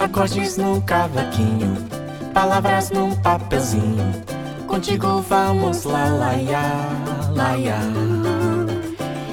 [0.00, 1.76] Acordes num cavaquinho,
[2.32, 4.10] palavras num papelzinho.
[4.66, 7.78] Contigo vamos lá, lá, ya.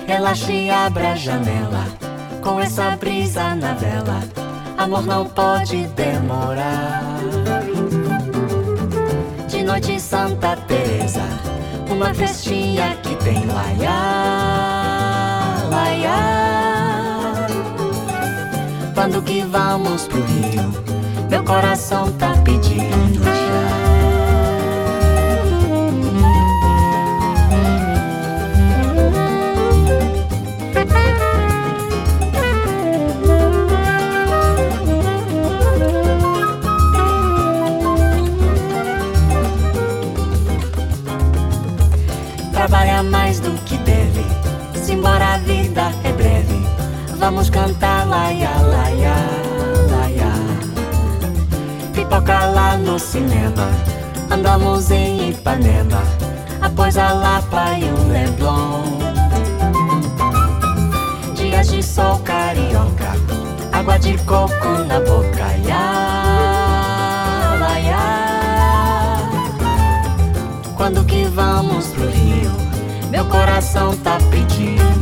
[0.06, 1.86] Relaxe e abra a janela,
[2.42, 4.20] com essa brisa na vela.
[4.78, 7.04] Amor não pode demorar.
[9.48, 11.24] De noite, Santa Teresa,
[11.90, 14.26] uma festinha que tem lá, ya.
[18.94, 20.74] Quando que vamos pro Rio?
[21.30, 23.35] Meu coração tá pedindo
[42.68, 44.26] Trabalha mais do que deve,
[44.74, 46.66] simbora a vida é breve.
[47.20, 49.14] Vamos cantar laia, laia,
[49.92, 50.34] laia.
[51.94, 53.70] Pipoca lá no cinema,
[54.32, 56.02] andamos em Ipanema,
[56.60, 58.82] após a Lapa e o Leblon.
[61.36, 63.12] Dias de sol carioca,
[63.74, 66.16] água de coco na boca, laia.
[70.76, 72.65] Quando que vamos pro Rio?
[73.10, 74.95] Meu coração tá pedindo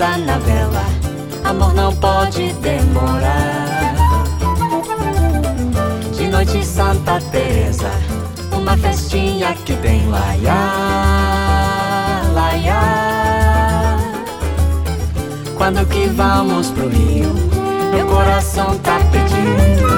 [0.00, 0.84] brisa na vela.
[1.44, 3.94] Amor não pode demorar.
[6.16, 7.90] De noite, Santa Teresa,
[8.52, 10.70] uma festinha que tem lá, ia.
[15.56, 17.34] Quando que vamos pro Rio?
[17.92, 19.89] Meu coração tá pedindo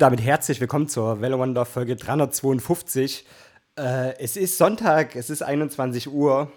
[0.00, 3.26] Damit herzlich willkommen zur Welle Wonder Folge 352.
[3.76, 6.50] Äh, es ist Sonntag, es ist 21 Uhr.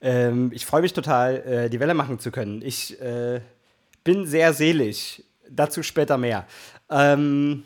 [0.00, 2.62] Ähm, ich freue mich total, äh, die Welle machen zu können.
[2.62, 3.42] Ich äh,
[4.02, 5.24] bin sehr selig.
[5.48, 6.48] Dazu später mehr.
[6.90, 7.62] Ähm,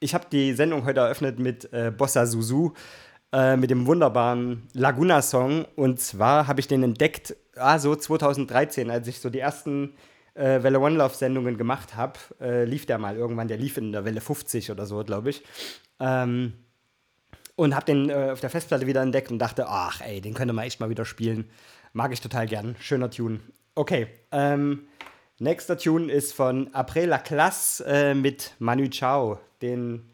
[0.00, 2.72] ich habe die Sendung heute eröffnet mit äh, Bossa Suzu,
[3.30, 5.66] äh, mit dem wunderbaren Laguna-Song.
[5.76, 9.92] Und zwar habe ich den entdeckt, ah, so 2013, als ich so die ersten
[10.34, 13.92] äh, Welle One Love Sendungen gemacht habe, äh, lief der mal irgendwann, der lief in
[13.92, 15.42] der Welle 50 oder so, glaube ich.
[16.00, 16.54] Ähm,
[17.56, 20.54] und habe den äh, auf der Festplatte wieder entdeckt und dachte, ach ey, den könnte
[20.54, 21.50] man echt mal wieder spielen.
[21.92, 22.76] Mag ich total gern.
[22.80, 23.40] Schöner Tune.
[23.74, 24.86] Okay, ähm,
[25.38, 30.10] nächster Tune ist von Après la Classe äh, mit Manu Chao, den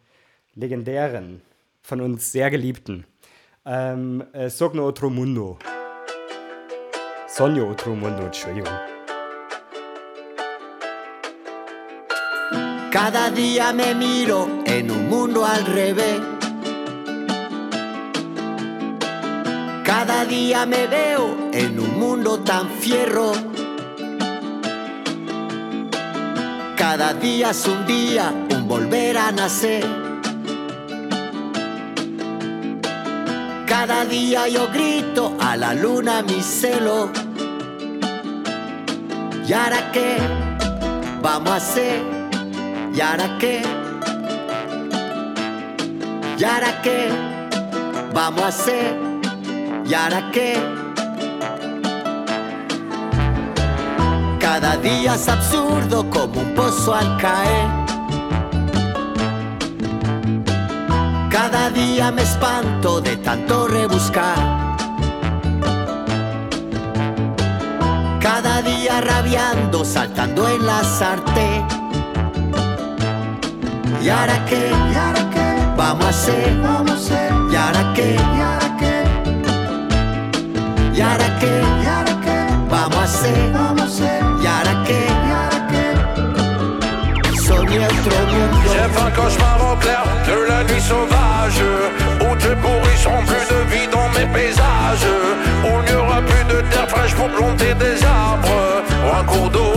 [0.54, 1.42] legendären,
[1.82, 3.04] von uns sehr geliebten.
[3.64, 5.58] Ähm, äh, Sogno Otro Mundo.
[7.28, 8.97] Sonio Otro Mundo, Entschuldigung.
[12.90, 16.20] Cada día me miro en un mundo al revés.
[19.84, 23.32] Cada día me veo en un mundo tan fierro.
[26.76, 29.84] Cada día es un día, un volver a nacer.
[33.66, 37.10] Cada día yo grito a la luna mi celo.
[39.46, 40.16] ¿Y ahora qué
[41.20, 42.17] vamos a hacer?
[42.94, 43.62] ¿Y ahora qué?
[46.38, 47.08] ¿Y ahora qué?
[48.14, 48.96] Vamos a hacer.
[49.84, 50.58] ¿Y ahora qué?
[54.38, 57.68] Cada día es absurdo como un pozo al caer.
[61.30, 64.76] Cada día me espanto de tanto rebuscar.
[68.20, 71.87] Cada día rabiando, saltando en la sartén.
[74.08, 74.70] ¿Y ahora qué?
[74.70, 75.46] ¿Y ahora qué?
[75.76, 76.58] Vamos a hacer.
[76.62, 77.30] Vamos a hacer.
[77.52, 78.14] ¿Y ahora qué?
[78.14, 78.94] ¿Y ahora qué?
[80.94, 81.52] ¿Y ahora qué?
[81.82, 82.36] ¿Y ahora qué?
[82.70, 83.52] Vamos a hacer.
[83.52, 84.22] Vamos a hacer.
[84.42, 85.00] ¿Y ahora qué?
[85.26, 87.36] ¿Y ahora qué?
[87.36, 88.57] Soñé otro mundo.
[88.92, 91.60] Fait un cauchemar au clair de la nuit sauvage
[92.20, 95.08] Où te pourrissons plus de vie dans mes paysages
[95.64, 99.50] Où il n'y aura plus de terre fraîche pour planter des arbres Ou un cours
[99.50, 99.74] d'eau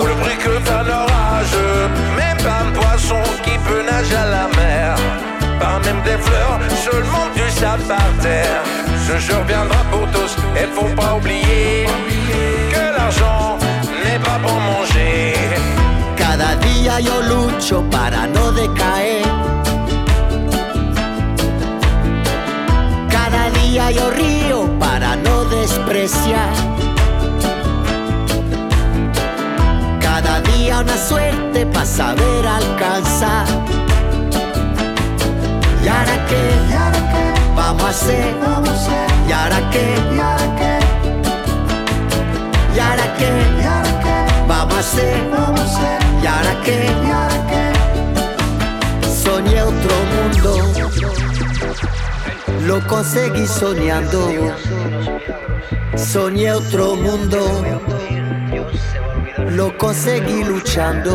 [0.00, 1.56] où le brick fait l'orage
[2.16, 4.96] Même pas un poisson qui peut nager à la mer
[5.60, 8.62] Pas même des fleurs, seulement du sable par terre.
[9.06, 11.86] Ce jour viendra pour tous et faut pas oublier
[12.72, 13.58] Que l'argent
[14.04, 15.47] n'est pas pour manger
[16.80, 19.26] día yo lucho para no decaer.
[23.10, 26.52] Cada día yo río para no despreciar.
[30.00, 33.46] Cada día una suerte para saber alcanzar.
[35.84, 36.42] ¿Y ahora qué?
[36.70, 37.24] ¿Y ahora qué?
[37.56, 38.34] Vamos a hacer.
[39.28, 39.86] ¿Y ahora qué?
[40.14, 40.78] ¿Y ahora qué?
[42.76, 43.77] ¿Y ahora qué?
[44.82, 45.98] sé, non lo sé.
[46.22, 46.98] E ora che.
[49.22, 50.52] Soñé otro mundo.
[52.66, 54.20] Lo conseguí soñando.
[55.96, 57.40] Soñé otro mundo.
[59.50, 61.12] Lo conseguí luchando.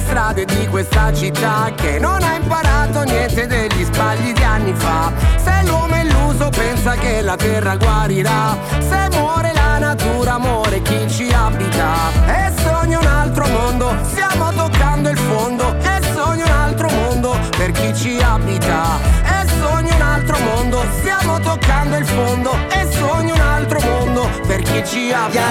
[0.00, 5.12] Strade di questa città che non ha imparato niente degli sbagli di anni fa.
[5.36, 8.56] Se l'uomo è illuso pensa che la terra guarirà.
[8.78, 12.10] Se muore la natura, muore chi ci abita.
[12.26, 15.76] E sogno un altro mondo, stiamo toccando il fondo.
[15.82, 18.98] E sogno un altro mondo per chi ci abita.
[19.24, 22.56] E sogno un altro mondo, stiamo toccando il fondo.
[22.70, 25.42] E sogno un altro mondo per chi ci ¿Y abita.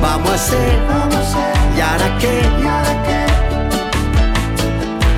[0.00, 0.86] Vamos a hacer.
[0.88, 1.76] Vamos a hacer.
[1.76, 2.87] ¿Y ahora qué?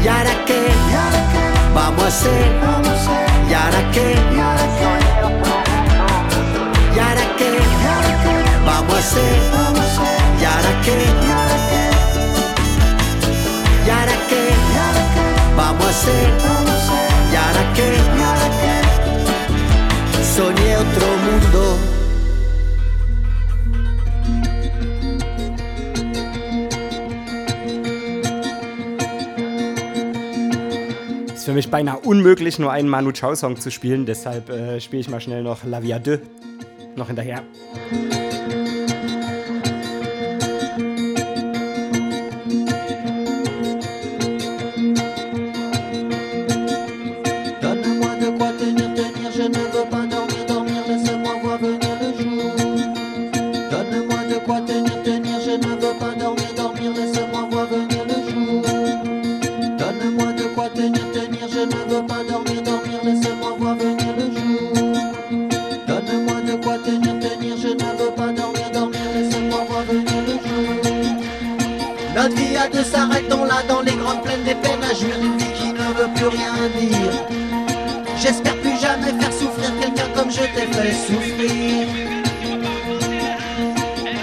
[0.02, 0.61] ¿Y ahora qué?
[1.75, 2.47] Vamos a hacer.
[3.49, 4.16] ¿Y ahora qué?
[4.35, 4.66] ¿Y ahora
[7.38, 7.50] qué?
[8.64, 9.37] Vamos a hacer.
[10.40, 10.99] ¿Y ahora qué?
[13.87, 14.45] ¿Y ahora qué?
[15.57, 16.28] Vamos a hacer.
[17.33, 17.88] ¿Y ahora qué?
[20.35, 21.10] Soñé otro
[31.50, 35.21] für mich beinahe unmöglich, nur einen Manu Chao-Song zu spielen, deshalb äh, spiele ich mal
[35.21, 36.21] schnell noch La Via Deux
[36.95, 37.42] noch hinterher.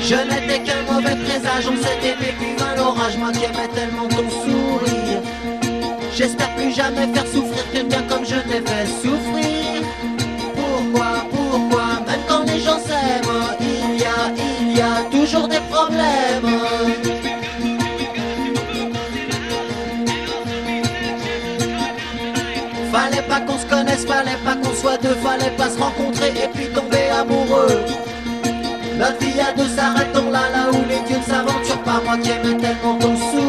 [0.10, 4.30] Je n'étais qu'un mauvais présage, on aimé puis vint l'orage, moi qui aimais tellement ton
[4.30, 5.22] sourire.
[6.16, 9.84] J'espère plus jamais faire souffrir quelqu'un comme je t'ai fait souffrir.
[10.56, 15.60] Pourquoi, pourquoi, même quand les gens s'aiment, il y a, il y a toujours des
[15.70, 16.62] problèmes.
[22.94, 26.48] Fallait pas qu'on se connaisse, fallait pas qu'on soit deux, fallait pas se rencontrer et
[26.54, 27.84] puis tomber amoureux.
[28.98, 32.58] Notre vie à s'arrêtons là, là où les dieux ne s'aventurent pas, moi qui aimais
[32.58, 33.47] tellement ton sourire.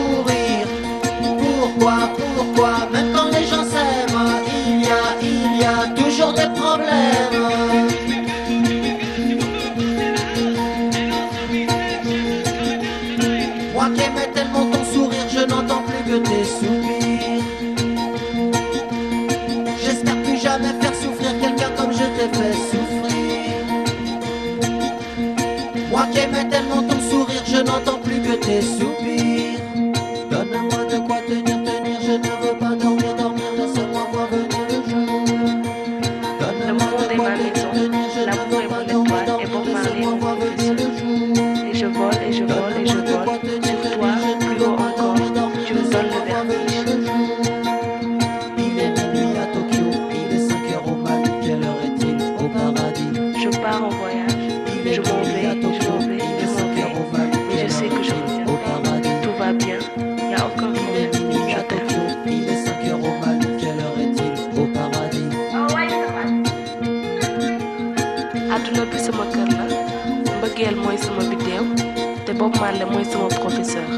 [73.10, 73.88] Sama professeur.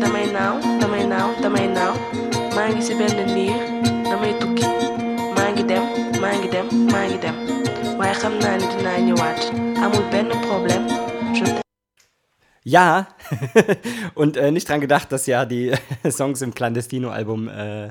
[0.00, 1.94] Damay naaw damay naaw damay naaw
[2.54, 3.58] maa ngi ci benn niir
[4.10, 4.66] damay tukki.
[5.36, 5.84] Maa ngi dem
[6.22, 7.36] maa ngi dem maa ngi dem.
[7.98, 9.40] Waaye xam naa ni dinaa ñëwaat.
[9.84, 10.84] Amul benn problème.
[12.62, 13.08] Ja,
[14.14, 15.72] und äh, nicht dran gedacht, dass ja die
[16.08, 17.90] Songs im Clandestino-Album äh,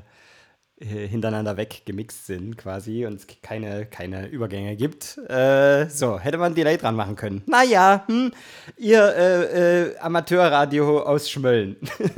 [0.82, 5.18] hintereinander weg gemixt sind quasi und es keine, keine Übergänge gibt.
[5.30, 7.44] Äh, so, hätte man Delay dran machen können.
[7.48, 8.32] Naja, hm,
[8.78, 11.76] ihr äh, äh, Amateurradio aus Schmölln.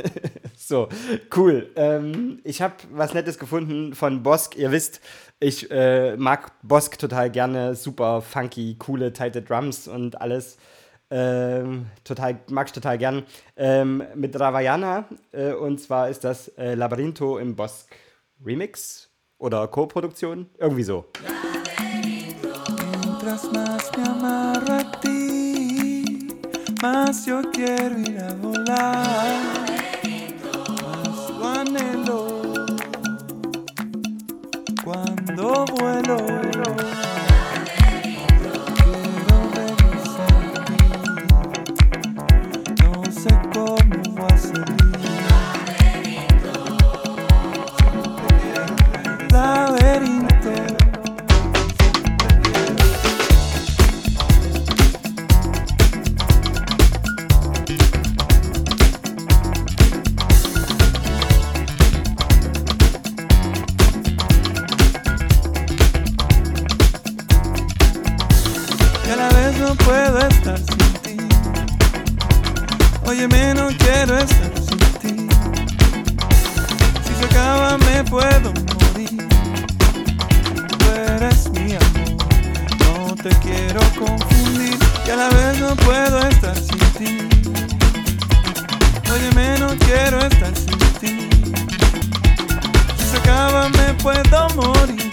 [0.55, 0.89] so,
[1.35, 1.71] cool.
[1.75, 4.55] Ähm, ich habe was Nettes gefunden von Bosk.
[4.55, 5.01] Ihr wisst,
[5.39, 7.73] ich äh, mag Bosk total gerne.
[7.73, 10.57] Super funky, coole, tighte Drums und alles.
[11.09, 13.23] Ähm, total, mag ich total gern.
[13.57, 15.05] Ähm, mit Ravayana.
[15.31, 17.87] Äh, und zwar ist das äh, Labyrinto im Bosk
[18.43, 20.49] Remix oder Co-Produktion.
[20.57, 21.05] Irgendwie so.
[23.03, 26.27] Mientras más me amarro ti,
[26.81, 29.61] más yo quiero ir a volar.
[35.35, 37.10] Vuelo.
[73.23, 75.27] Óyeme, no quiero estar sin ti.
[77.05, 79.27] Si se acaba me puedo morir.
[80.67, 82.17] Tú eres mi amor,
[82.79, 84.75] no te quiero confundir.
[85.05, 87.27] Y a la vez no puedo estar sin ti.
[89.13, 91.29] Óyeme, no quiero estar sin ti.
[92.97, 95.11] Si se acaba me puedo morir.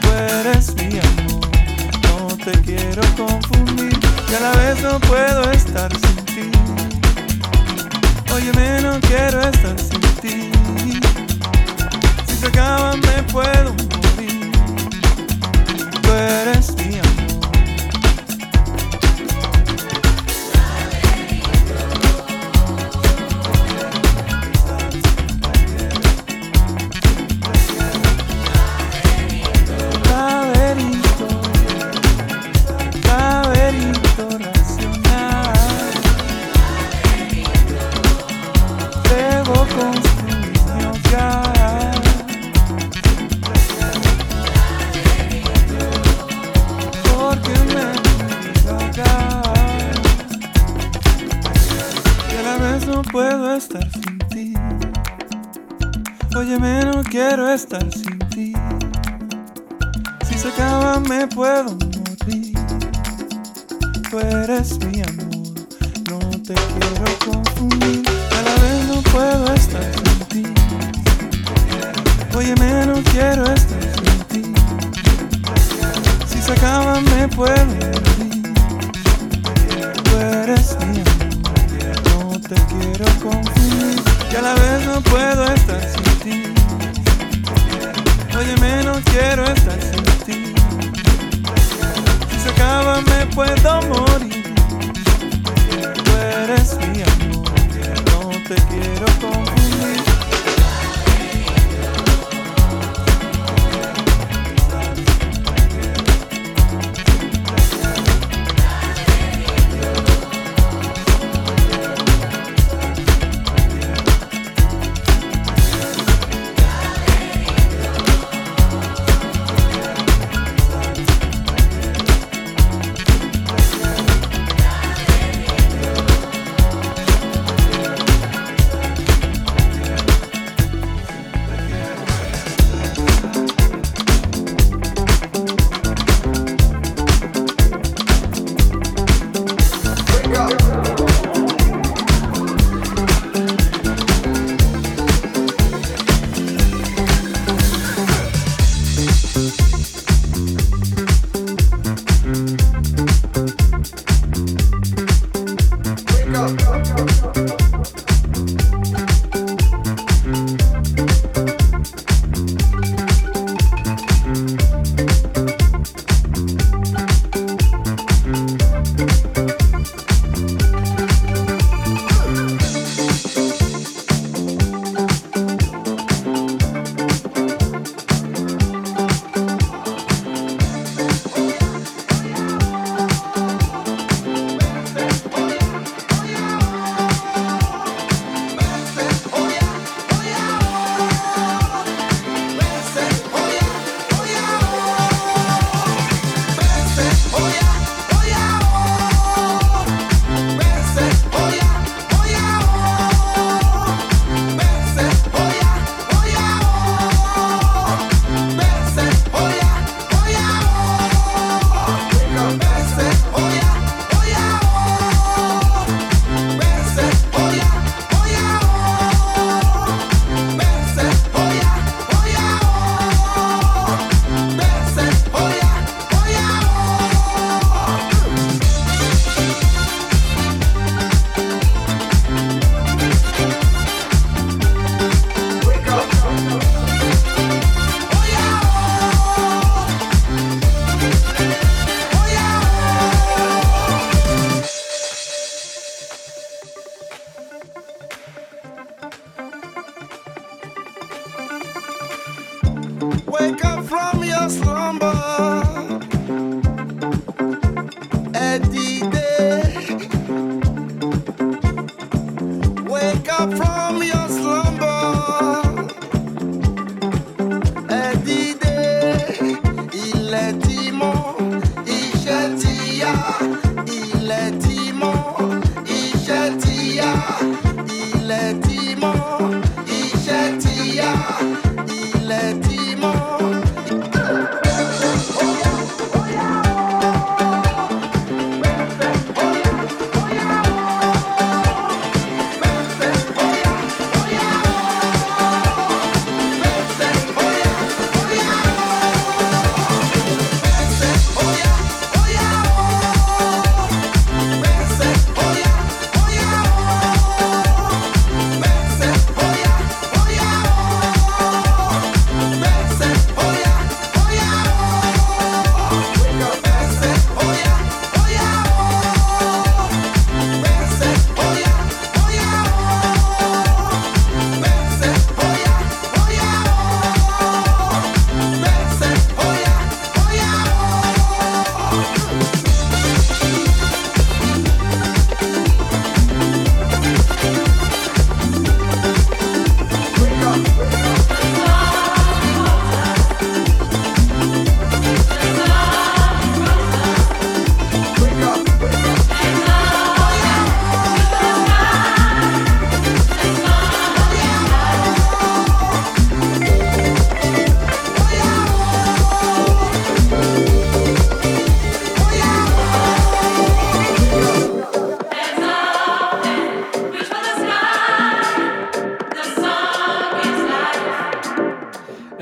[0.00, 0.08] Tú
[0.40, 1.50] eres mi amor
[2.02, 3.96] no te quiero confundir
[4.28, 5.99] y a la vez no puedo estar.
[8.32, 10.50] Óyeme, no quiero estar sin ti.
[12.26, 13.89] Si se acaba me puedo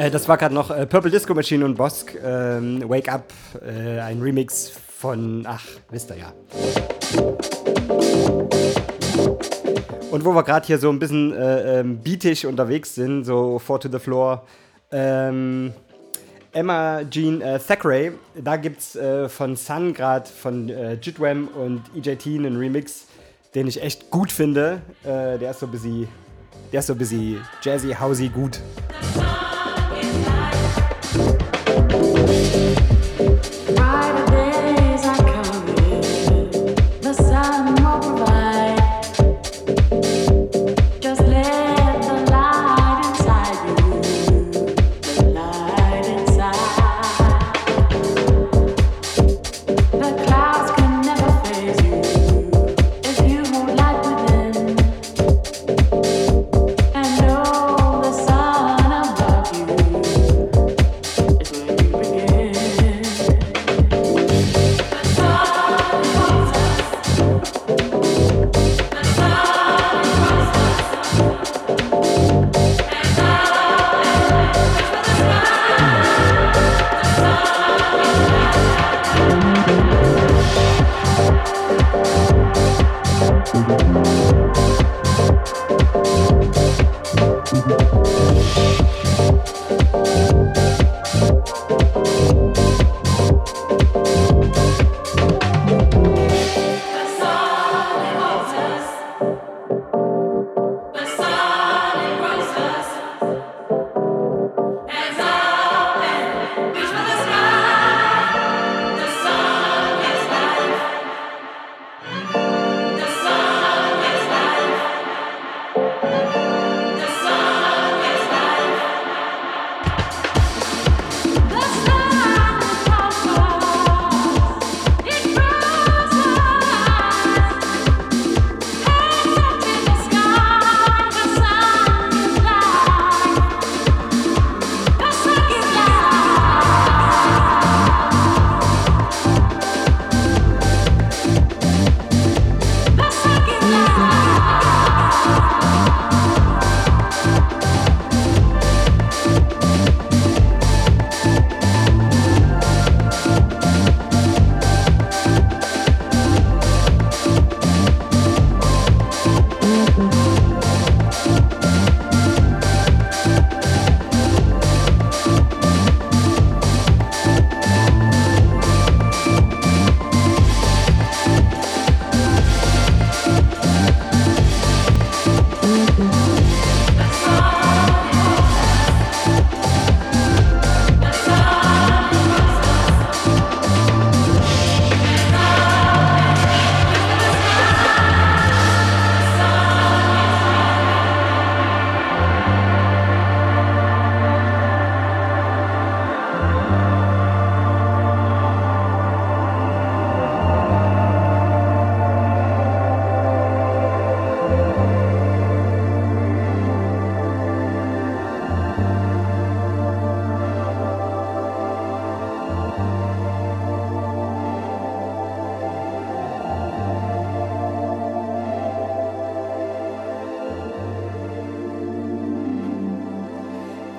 [0.09, 3.25] Äh, das war gerade noch äh, Purple Disco Machine und Bosk, ähm, Wake Up,
[3.63, 6.33] äh, ein Remix von, ach, wisst ihr ja.
[10.11, 13.81] Und wo wir gerade hier so ein bisschen äh, ähm, beatig unterwegs sind, so Four
[13.81, 14.47] to the Floor,
[14.91, 15.75] ähm,
[16.53, 21.83] Emma Jean äh, Thackeray, da gibt es äh, von Sun gerade von äh, Jitwam und
[21.95, 23.07] EJT einen Remix,
[23.55, 24.81] den ich echt gut finde.
[25.05, 26.09] Äh, der ist so bisschen,
[26.73, 28.61] der ist so bisschen jazzy, housey gut.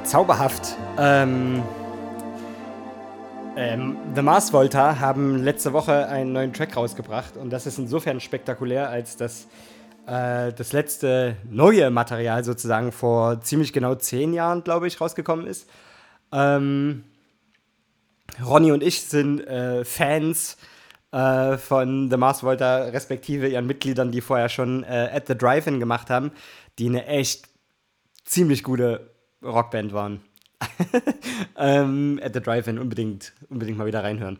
[0.09, 0.75] Zauberhaft.
[0.97, 1.61] Ähm,
[3.55, 8.19] ähm, The Mars Volta haben letzte Woche einen neuen Track rausgebracht und das ist insofern
[8.19, 9.45] spektakulär, als dass
[10.07, 15.69] äh, das letzte neue Material sozusagen vor ziemlich genau zehn Jahren, glaube ich, rausgekommen ist.
[16.31, 17.03] Ähm,
[18.43, 20.57] Ronny und ich sind äh, Fans
[21.11, 25.79] äh, von The Mars Volta, respektive ihren Mitgliedern, die vorher schon äh, At the Drive-In
[25.79, 26.31] gemacht haben,
[26.79, 27.47] die eine echt
[28.25, 30.21] ziemlich gute Rockband waren.
[31.57, 34.37] ähm, at the Drive-In unbedingt, unbedingt mal wieder reinhören.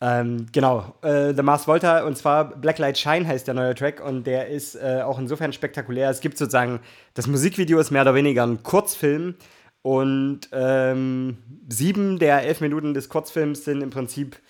[0.00, 4.26] Ähm, genau, äh, The Mars Volta und zwar Blacklight Shine heißt der neue Track und
[4.26, 6.10] der ist äh, auch insofern spektakulär.
[6.10, 6.80] Es gibt sozusagen,
[7.14, 9.36] das Musikvideo ist mehr oder weniger ein Kurzfilm
[9.82, 14.40] und ähm, sieben der elf Minuten des Kurzfilms sind im Prinzip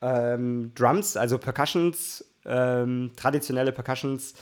[0.00, 4.32] ähm, Drums, also Percussions, ähm, traditionelle Percussions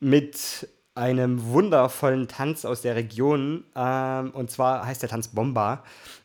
[0.00, 0.68] mit
[1.00, 3.64] einem wundervollen Tanz aus der Region.
[3.74, 5.82] Ähm, und zwar heißt der Tanz Bomba.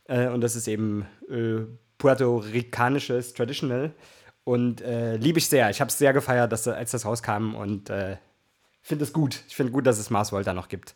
[0.07, 1.65] Äh, und das ist eben äh,
[1.97, 3.93] puerto-ricanisches Traditional.
[4.43, 5.69] Und äh, liebe ich sehr.
[5.69, 7.55] Ich habe es sehr gefeiert, dass, als das rauskam.
[7.55, 8.17] Und äh,
[8.81, 9.41] finde es gut.
[9.47, 10.93] Ich finde gut, dass es Mars Volta noch gibt.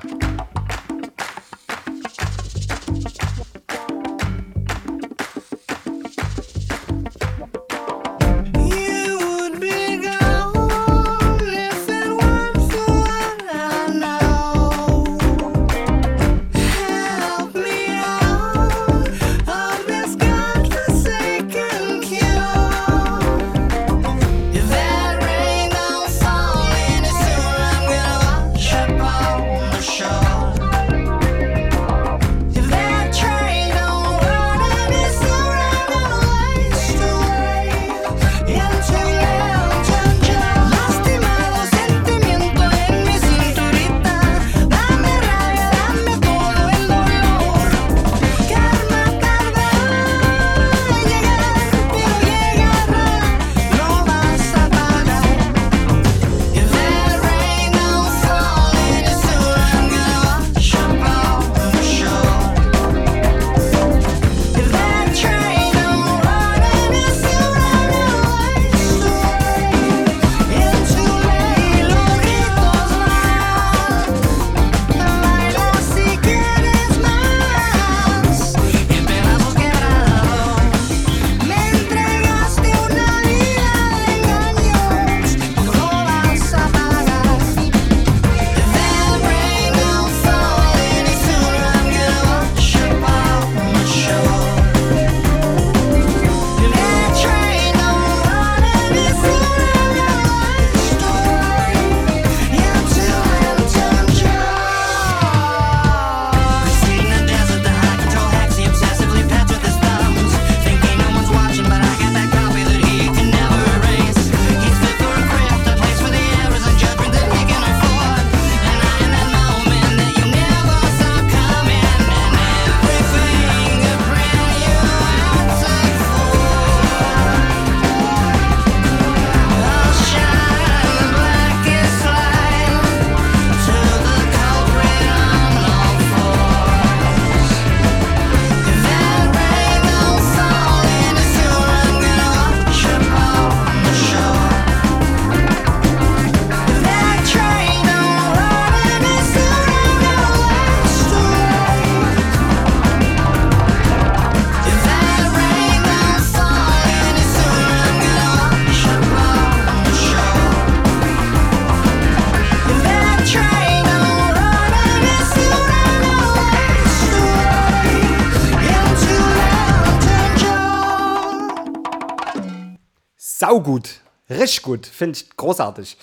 [173.50, 174.02] Saugut.
[174.30, 174.86] Richtig gut.
[174.86, 175.98] Finde ich großartig.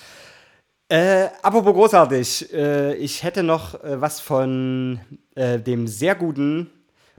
[0.89, 4.99] Äh, apropos großartig, äh, ich hätte noch äh, was von
[5.35, 6.69] äh, dem sehr guten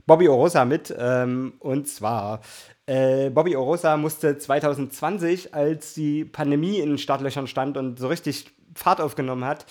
[0.05, 0.93] Bobby Orosa mit.
[0.97, 2.41] Ähm, und zwar,
[2.85, 8.51] äh, Bobby Orosa musste 2020, als die Pandemie in den Startlöchern stand und so richtig
[8.75, 9.65] Fahrt aufgenommen hat,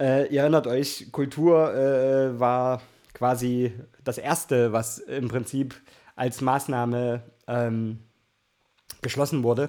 [0.00, 2.82] äh, ihr erinnert euch, Kultur äh, war
[3.14, 5.74] quasi das Erste, was im Prinzip
[6.16, 7.98] als Maßnahme ähm,
[9.02, 9.68] geschlossen wurde.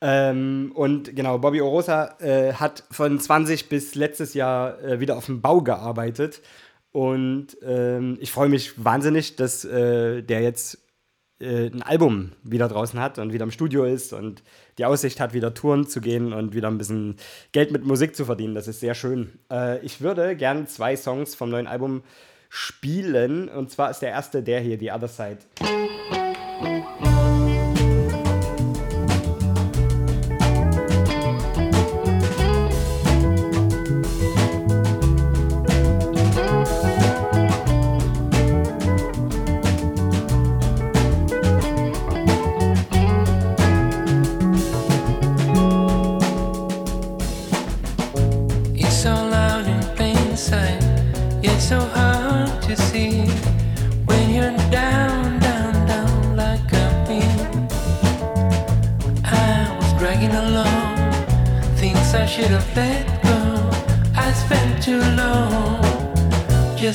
[0.00, 5.26] Ähm, und genau, Bobby Orosa äh, hat von 20 bis letztes Jahr äh, wieder auf
[5.26, 6.42] dem Bau gearbeitet.
[6.92, 10.78] Und ähm, ich freue mich wahnsinnig, dass äh, der jetzt
[11.40, 14.42] äh, ein Album wieder draußen hat und wieder im Studio ist und
[14.78, 17.16] die Aussicht hat, wieder Touren zu gehen und wieder ein bisschen
[17.52, 18.54] Geld mit Musik zu verdienen.
[18.54, 19.38] Das ist sehr schön.
[19.50, 22.02] Äh, ich würde gern zwei Songs vom neuen Album
[22.48, 23.48] spielen.
[23.48, 25.38] Und zwar ist der erste der hier, The Other Side.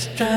[0.02, 0.31] Just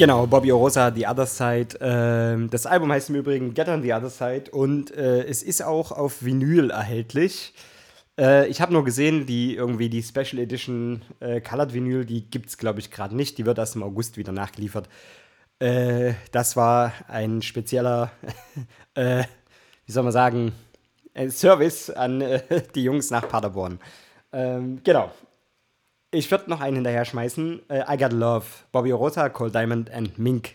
[0.00, 1.76] Genau, Bobby Orosa, The Other Side.
[1.82, 5.62] Ähm, das Album heißt im Übrigen Get on the Other Side und äh, es ist
[5.62, 7.52] auch auf Vinyl erhältlich.
[8.18, 12.48] Äh, ich habe nur gesehen, die irgendwie die Special Edition äh, Colored Vinyl, die gibt
[12.48, 13.36] es glaube ich gerade nicht.
[13.36, 14.88] Die wird erst im August wieder nachgeliefert.
[15.58, 18.10] Äh, das war ein spezieller,
[18.94, 19.24] äh,
[19.84, 20.52] wie soll man sagen,
[21.28, 22.40] Service an äh,
[22.74, 23.78] die Jungs nach Paderborn.
[24.32, 25.10] Ähm, genau.
[26.12, 27.60] Ich würde noch einen hinterher schmeißen.
[27.68, 30.54] Äh, I Got Love, Bobby Rosa, Cole Diamond and Mink.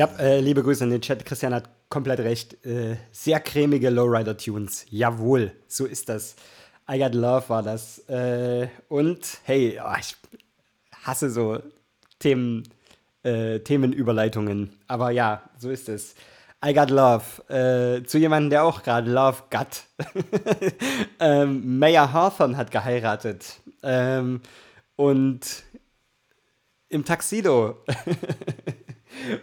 [0.00, 1.26] Ja, äh, liebe Grüße in den Chat.
[1.26, 2.64] Christian hat komplett recht.
[2.64, 4.86] Äh, sehr cremige Lowrider-Tunes.
[4.88, 6.36] Jawohl, so ist das.
[6.90, 7.98] I Got Love war das.
[8.08, 10.16] Äh, und hey, oh, ich
[11.04, 11.58] hasse so
[12.18, 12.66] Themen,
[13.24, 14.74] äh, Themenüberleitungen.
[14.86, 16.14] Aber ja, so ist es.
[16.64, 17.24] I Got Love.
[17.50, 19.84] Äh, zu jemandem, der auch gerade Love got.
[21.20, 23.60] ähm, Maya Hawthorne hat geheiratet.
[23.82, 24.40] Ähm,
[24.96, 25.62] und
[26.88, 27.84] im Taxido.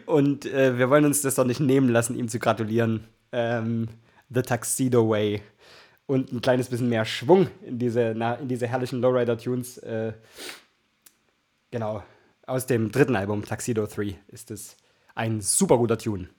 [0.05, 3.05] Und äh, wir wollen uns das doch nicht nehmen lassen, ihm zu gratulieren.
[3.31, 3.87] Ähm,
[4.29, 5.41] The Tuxedo Way.
[6.05, 9.77] Und ein kleines bisschen mehr Schwung in diese, na, in diese herrlichen Lowrider-Tunes.
[9.79, 10.13] Äh,
[11.71, 12.03] genau.
[12.45, 14.77] Aus dem dritten Album, Tuxedo 3, ist es
[15.15, 16.29] ein super guter Tune.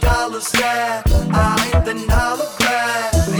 [0.00, 0.40] dollar.
[1.32, 2.48] I ain't the dollar.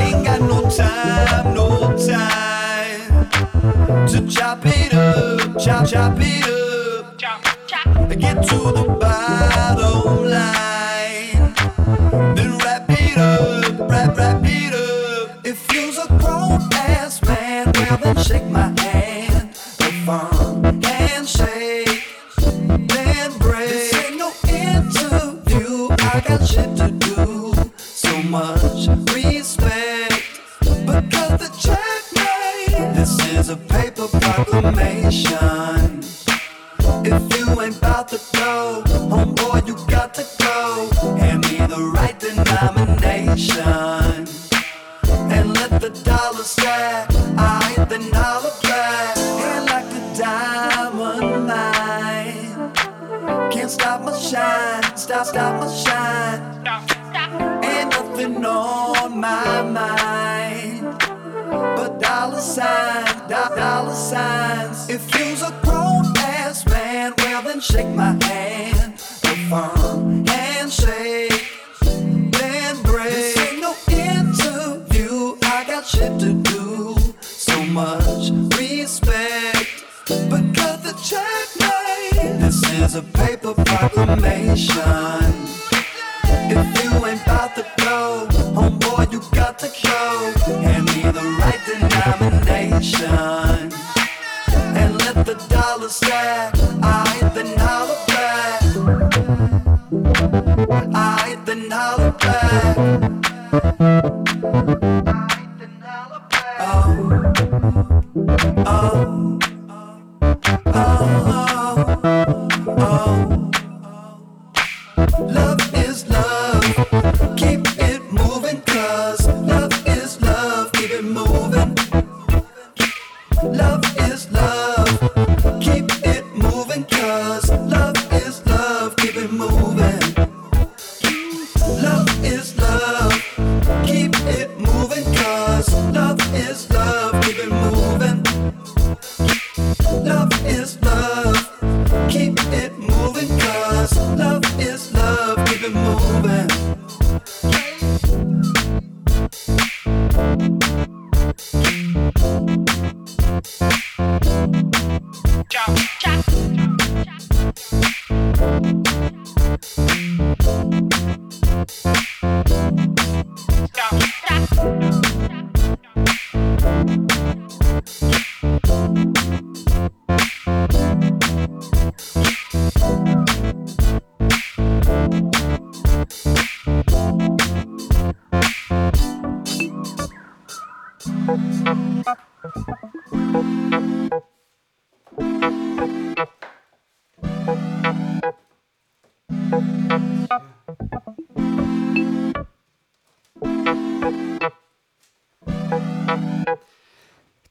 [0.00, 2.34] Ain't got no time, no time
[4.08, 7.18] to chop it up, chop, chop it up.
[7.18, 8.08] Chop, chop.
[8.08, 9.93] Get to the bottom.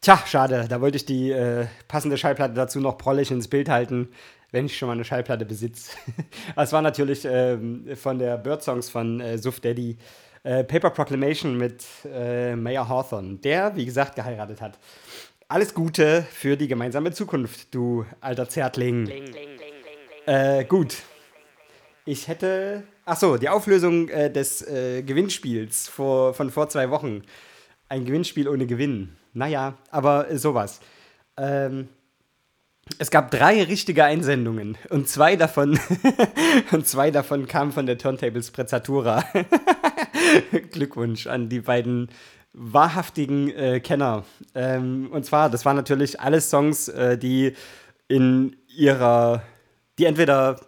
[0.03, 0.65] Tja, schade.
[0.67, 4.09] Da wollte ich die äh, passende Schallplatte dazu noch prollig ins Bild halten,
[4.51, 5.95] wenn ich schon mal eine Schallplatte besitze.
[6.57, 9.97] es war natürlich ähm, von der Bird Songs von äh, Suf Daddy
[10.43, 14.77] äh, Paper Proclamation mit äh, Mayor Hawthorne, der, wie gesagt, geheiratet hat.
[15.47, 19.09] Alles Gute für die gemeinsame Zukunft, du alter Zärtling.
[20.25, 20.97] Äh, gut.
[22.03, 22.83] Ich hätte.
[23.05, 27.21] Achso, die Auflösung äh, des äh, Gewinnspiels vor, von vor zwei Wochen.
[27.87, 29.15] Ein Gewinnspiel ohne Gewinn.
[29.33, 30.79] Naja, aber äh, sowas.
[31.37, 31.89] Ähm,
[32.99, 35.79] es gab drei richtige Einsendungen und zwei davon,
[36.71, 39.23] und zwei davon kamen von der Turntables Prezzatura.
[40.71, 42.09] Glückwunsch an die beiden
[42.53, 44.25] wahrhaftigen äh, Kenner.
[44.53, 47.53] Ähm, und zwar, das waren natürlich alles Songs, äh, die
[48.07, 49.41] in ihrer,
[49.97, 50.59] die entweder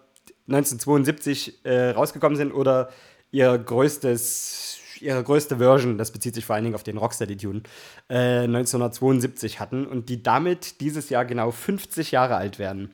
[0.47, 2.89] 1972 äh, rausgekommen sind oder
[3.31, 7.63] ihr größtes, ihre größte Version, das bezieht sich vor allen Dingen auf den Rocksteady-Tune,
[8.09, 12.93] äh, 1972 hatten und die damit dieses Jahr genau 50 Jahre alt werden.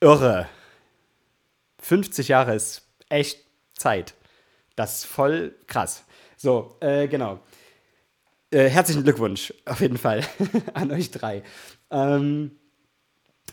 [0.00, 0.48] Irre.
[1.80, 3.40] 50 Jahre ist echt
[3.76, 4.14] Zeit.
[4.76, 6.04] Das ist voll krass.
[6.36, 7.40] So, äh, genau.
[8.50, 10.22] Äh, herzlichen Glückwunsch, auf jeden Fall,
[10.74, 11.42] an euch drei.
[11.90, 12.52] Ähm,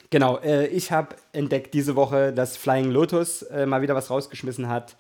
[0.10, 4.70] genau, äh, ich habe entdeckt diese Woche, dass Flying Lotus äh, mal wieder was rausgeschmissen
[4.70, 4.96] hat.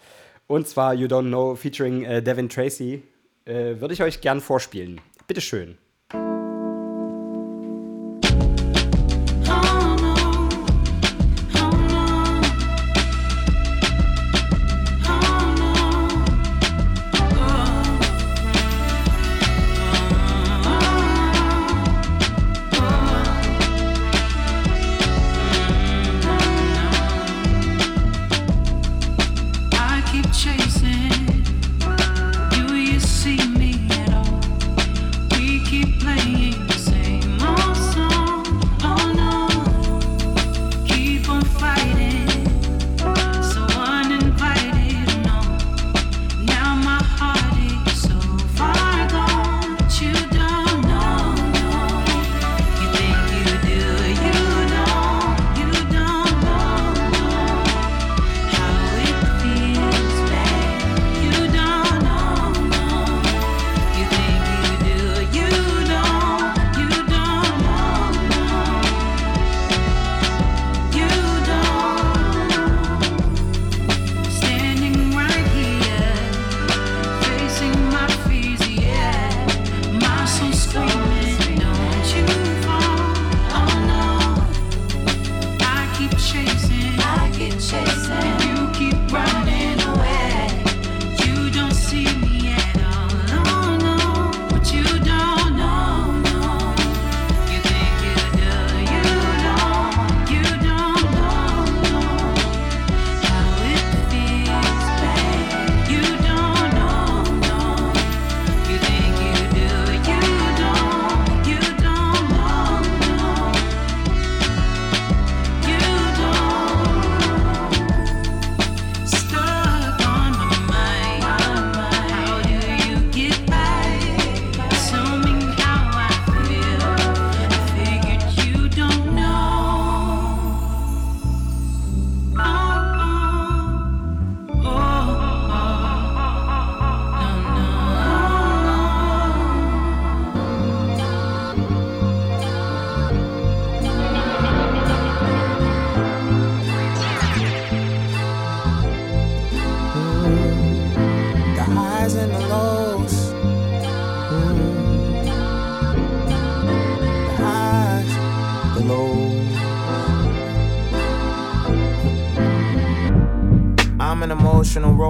[0.47, 3.03] Und zwar You Don't Know featuring äh, Devin Tracy.
[3.45, 5.01] Äh, Würde ich euch gern vorspielen.
[5.27, 5.77] Bitteschön.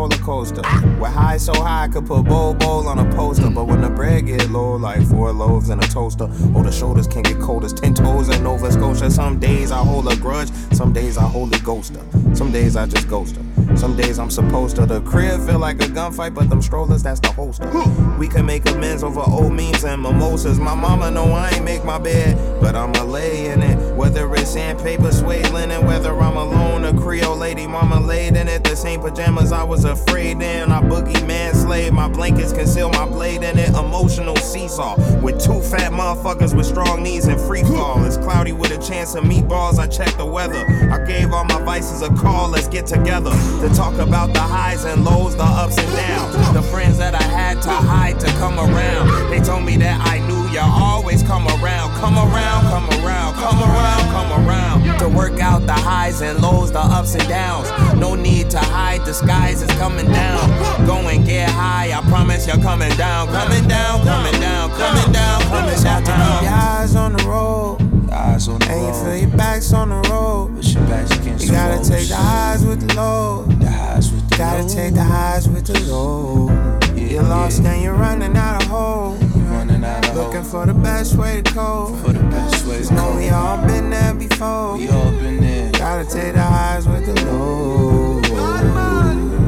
[0.05, 0.61] Roller coaster.
[0.99, 3.49] With high so high, I could put bowl bowl on a poster.
[3.49, 7.07] But when the bread get low, like four loaves in a toaster, oh the shoulders
[7.07, 9.09] can get cold as ten toes in Nova Scotia.
[9.09, 12.35] Some days I hold a grudge, some days I holy ghost her.
[12.35, 13.44] Some days I just ghost her.
[13.77, 14.85] Some days I'm supposed to.
[14.85, 17.69] The crib feel like a gunfight, but them strollers, that's the holster.
[18.17, 20.59] We can make amends over old memes and mimosas.
[20.59, 23.95] My mama know I ain't make my bed, but I'ma lay in it.
[23.95, 28.63] Whether it's sandpaper, suede linen, whether I'm alone, a Creole lady, mama laid in it.
[28.63, 30.71] The same pajamas I was afraid in.
[30.71, 33.69] I boogie man slave, my blankets conceal my blade in it.
[33.69, 38.03] Emotional seesaw with two fat motherfuckers with strong knees and free fall.
[38.05, 39.79] It's cloudy with a chance of meatballs.
[39.79, 40.65] I check the weather.
[40.91, 42.49] I gave all my vices a call.
[42.49, 43.31] Let's get together
[43.67, 46.53] to talk about the highs and lows, the ups and downs.
[46.53, 49.31] The friends that I had to hide to come around.
[49.31, 51.89] They told me that I knew you always come around.
[51.97, 54.99] Come around, come around, come around, come around.
[54.99, 57.67] To work out the highs and lows, the ups and downs.
[57.99, 60.85] No need to hide, the skies is coming down.
[60.85, 63.27] Go and get high, I promise you're coming down.
[63.29, 66.03] Coming down, coming down, coming down, coming down.
[66.03, 67.84] Keep your eyes on the road.
[68.25, 70.55] Eyes on the And you feel your back's on the road.
[70.55, 73.47] With your backs against You the gotta take the highs with the lows.
[73.59, 74.73] The highs with the Gotta lows.
[74.75, 76.51] take the highs with the lows.
[76.95, 77.71] Yeah, You're lost yeah.
[77.73, 79.17] and you're running out of hope.
[79.51, 81.97] Running out of Looking hope for the best way to cope.
[82.03, 84.77] for the best way Cause to know we all been there before.
[84.77, 85.71] We all been there.
[85.73, 88.74] Gotta take the highs with the lows.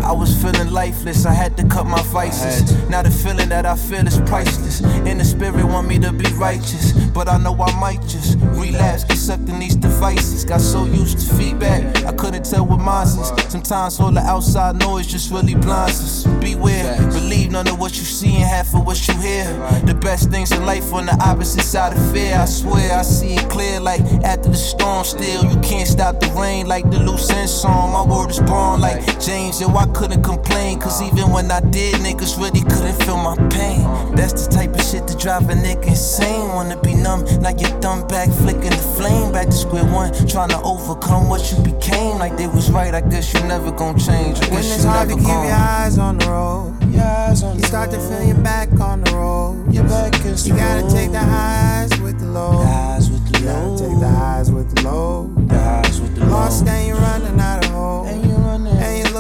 [0.07, 2.71] I was feeling lifeless, I had to cut my vices.
[2.87, 4.79] Now the feeling that I feel is priceless.
[4.79, 6.93] And the spirit want me to be righteous.
[7.09, 10.45] But I know I might just relapse, get sucked in these devices.
[10.45, 13.33] Got so used to feedback, I couldn't tell what mine is.
[13.49, 16.23] Sometimes all the outside noise just really blinds us.
[16.39, 19.43] Beware, believe none of what you see and half of what you hear.
[19.83, 22.37] The best things in life on the opposite side of fear.
[22.37, 25.03] I swear I see it clear like after the storm.
[25.03, 27.91] Still, you can't stop the rain like the loose end song.
[27.91, 30.79] My word is born like James, yo, I couldn't complain.
[30.79, 33.81] Cause even when I did, niggas really couldn't feel my pain.
[34.15, 36.49] That's the type of shit to drive a nigga insane.
[36.49, 39.31] Wanna be numb, now your thumb back, flicking the flame.
[39.31, 42.17] Back to square one, trying to overcome what you became.
[42.19, 44.37] Like they was right, I guess you never gon' change.
[44.41, 45.45] I When it's hard to keep gon'.
[45.45, 46.73] your eyes on the road.
[46.93, 49.73] Your eyes on You start to feel your back on the road.
[49.73, 50.91] Your back against You gotta road.
[50.91, 52.59] take the highs with the lows.
[52.61, 53.81] The highs with the lows.
[53.81, 55.29] take the highs with the lows.
[55.47, 56.69] The highs with the Lost lows.
[56.69, 58.07] and you're running out of hope.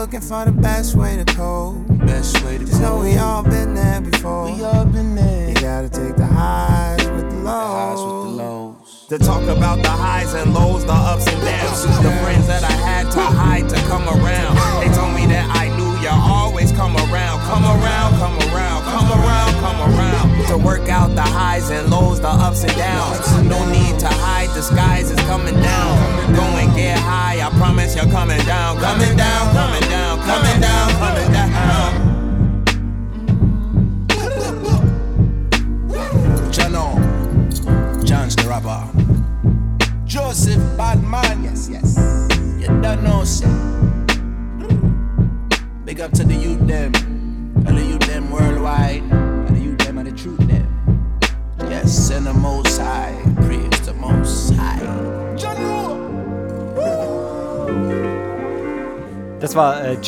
[0.07, 1.85] Looking for the best way to cope.
[2.07, 4.45] Best way to Just know we all been there before.
[4.45, 5.49] We all been there.
[5.49, 8.37] You gotta take the highs with the The highs with the lows.
[8.39, 9.05] lows.
[9.09, 11.83] To talk about the highs and lows, the ups and downs.
[11.83, 14.55] The friends that I had to hide to come around.
[14.79, 17.43] They told me that I knew you always come around.
[17.51, 20.47] Come around, come around, come around, come around.
[20.47, 23.25] To work out the highs and lows, the ups and downs.
[23.43, 26.35] No need to hide, the skies is coming down.
[26.35, 28.77] Go and get high, I promise you're coming down.
[28.79, 31.36] Coming down, coming down, coming down, coming down.
[31.36, 31.36] Jano,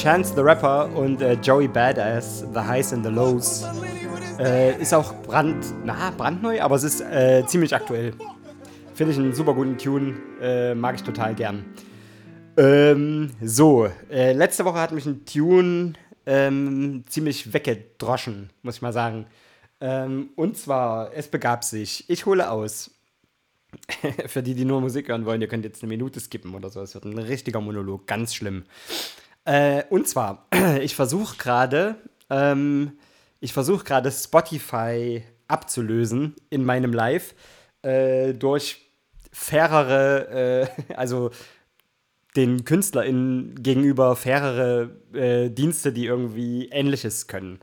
[0.02, 3.66] Chance the Rapper und äh, Joey Badass, The Highs and the Lows.
[4.40, 8.14] Äh, ist auch brand, na, brandneu, aber es ist äh, ziemlich aktuell.
[8.94, 11.66] Finde ich einen super guten Tune, äh, mag ich total gern.
[12.56, 15.96] Ähm, so, äh, letzte Woche hat mich ein Tune
[16.26, 19.26] ähm, ziemlich weggedroschen, muss ich mal sagen.
[19.82, 22.92] Ähm, und zwar, es begab sich, ich hole aus.
[24.28, 26.82] Für die, die nur Musik hören wollen, ihr könnt jetzt eine Minute skippen oder so.
[26.82, 28.64] Es wird ein richtiger Monolog, ganz schlimm.
[29.50, 30.46] Äh, und zwar,
[30.82, 31.96] ich versuche gerade,
[32.30, 32.92] ähm,
[33.40, 37.34] ich versuche gerade Spotify abzulösen in meinem Live
[37.82, 38.92] äh, durch
[39.32, 41.32] fairere, äh, also
[42.36, 47.60] den KünstlerInnen gegenüber fairere äh, Dienste, die irgendwie Ähnliches können.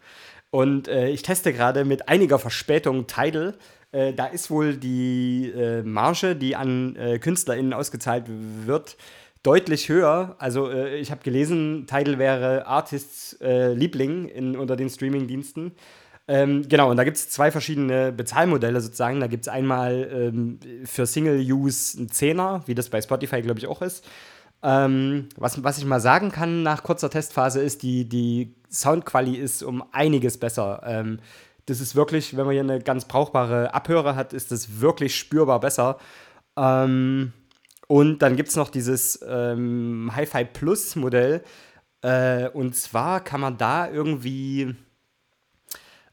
[0.51, 3.57] Und äh, ich teste gerade mit einiger Verspätung Tidal.
[3.93, 8.97] Äh, da ist wohl die äh, Marge, die an äh, KünstlerInnen ausgezahlt wird,
[9.47, 10.35] deutlich höher.
[10.39, 15.73] Also äh, ich habe gelesen, Tidal wäre Artists äh, Liebling in, unter den Streaming-Diensten.
[16.29, 19.21] Ähm, genau, und da gibt es zwei verschiedene Bezahlmodelle sozusagen.
[19.21, 23.69] Da gibt es einmal ähm, für Single-Use einen Zehner, wie das bei Spotify, glaube ich,
[23.69, 24.05] auch ist.
[24.65, 29.63] Ähm, was, was ich mal sagen kann nach kurzer Testphase ist, die, die Soundquali ist
[29.63, 30.83] um einiges besser.
[30.85, 31.21] Ähm,
[31.67, 35.61] das ist wirklich, wenn man hier eine ganz brauchbare Abhörer hat, ist das wirklich spürbar
[35.61, 35.99] besser.
[36.57, 37.33] Ähm,
[37.87, 41.43] und dann gibt es noch dieses ähm, Hi-Fi Plus Modell.
[42.03, 44.75] Äh, und zwar kann man da irgendwie,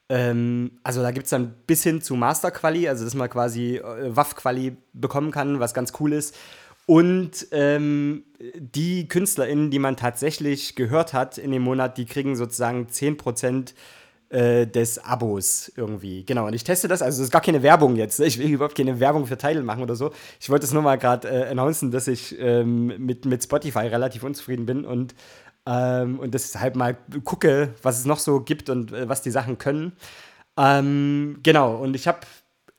[0.10, 4.16] ähm, also da gibt es dann bis hin zu Master-Quali, also dass man quasi äh,
[4.16, 6.36] Waff-Quali bekommen kann, was ganz cool ist.
[6.86, 8.26] Und ähm,
[8.58, 13.74] die KünstlerInnen, die man tatsächlich gehört hat in dem Monat, die kriegen sozusagen 10%
[14.34, 16.26] äh, des Abos irgendwie.
[16.26, 18.20] Genau, und ich teste das, also das ist gar keine Werbung jetzt.
[18.20, 18.26] ne?
[18.26, 20.12] Ich will überhaupt keine Werbung für Tidal machen oder so.
[20.40, 24.24] Ich wollte es nur mal gerade äh, announcen, dass ich ähm, mit, mit Spotify relativ
[24.24, 25.14] unzufrieden bin und,
[25.68, 29.60] ähm, und deshalb mal gucke, was es noch so gibt und äh, was die Sachen
[29.60, 29.94] können.
[30.58, 32.22] Ähm, genau, und ich habe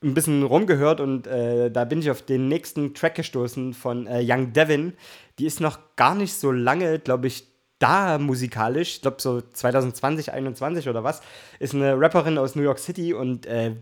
[0.03, 4.21] ein bisschen rumgehört und äh, da bin ich auf den nächsten Track gestoßen von äh,
[4.21, 4.93] Young Devin.
[5.39, 8.95] Die ist noch gar nicht so lange, glaube ich, da musikalisch.
[8.95, 11.21] Ich glaube so 2020, 2021 oder was.
[11.59, 13.75] Ist eine Rapperin aus New York City und äh,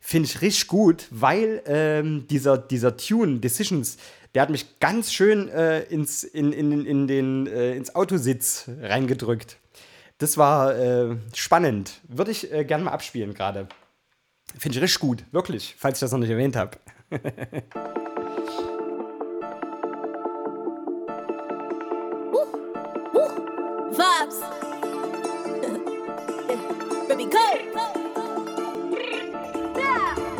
[0.00, 3.96] finde ich richtig gut, weil ähm, dieser, dieser Tune, Decisions,
[4.34, 9.56] der hat mich ganz schön äh, ins, in, in, in den, äh, ins Autositz reingedrückt.
[10.18, 12.00] Das war äh, spannend.
[12.08, 13.68] Würde ich äh, gerne mal abspielen gerade.
[14.58, 16.78] Finde ich richtig gut, wirklich, falls ich das noch nicht erwähnt habe.
[23.98, 24.38] Vibes.
[27.08, 27.44] Baby, go.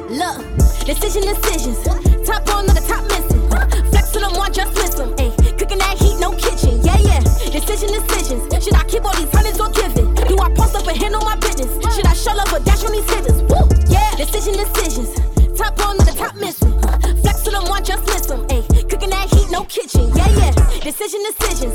[0.09, 0.47] Look,
[0.87, 1.83] decision decisions.
[2.25, 3.43] Top on, the top missing.
[3.91, 5.11] Flex to them, one just miss them.
[5.17, 6.81] Ayy, cooking that heat, no kitchen.
[6.87, 7.19] Yeah, yeah.
[7.51, 8.47] Decision decisions.
[8.63, 10.29] Should I keep all these hundreds or give it?
[10.29, 11.67] Do I post up and handle my business?
[11.97, 13.43] Should I show love or dash on these hitters?
[13.51, 14.15] Woo, yeah.
[14.15, 15.11] Decision decisions.
[15.59, 16.79] Top on, the top missing.
[17.23, 18.47] Flex to them, one just miss them.
[18.55, 20.07] Ayy, cooking that heat, no kitchen.
[20.15, 20.53] Yeah, yeah.
[20.79, 21.75] Decision decisions.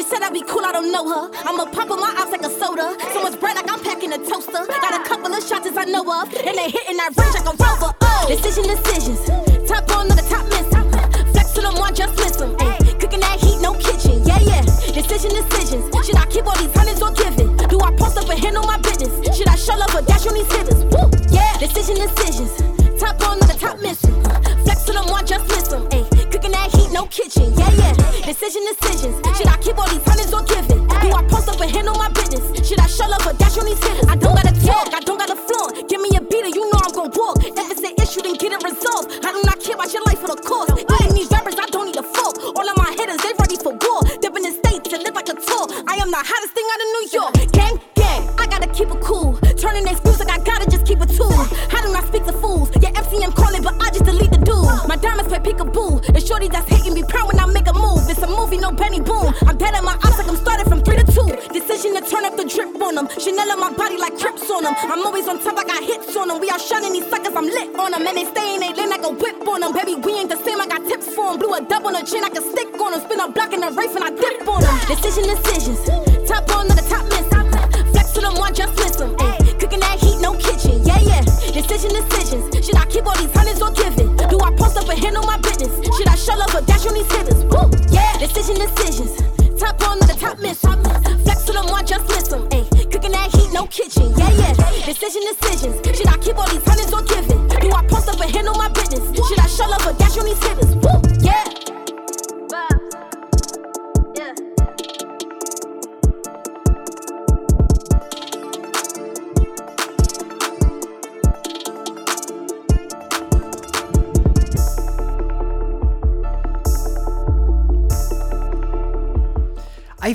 [0.00, 1.30] She said I'd be cool, I don't know her.
[1.44, 2.96] I'ma pop on my ops like a soda.
[3.12, 4.64] So much bread like I'm packing a toaster.
[4.66, 7.44] Got a couple of shots as I know of, and they hitting that range like
[7.44, 7.92] a rover.
[8.00, 9.39] Oh, decision decisions.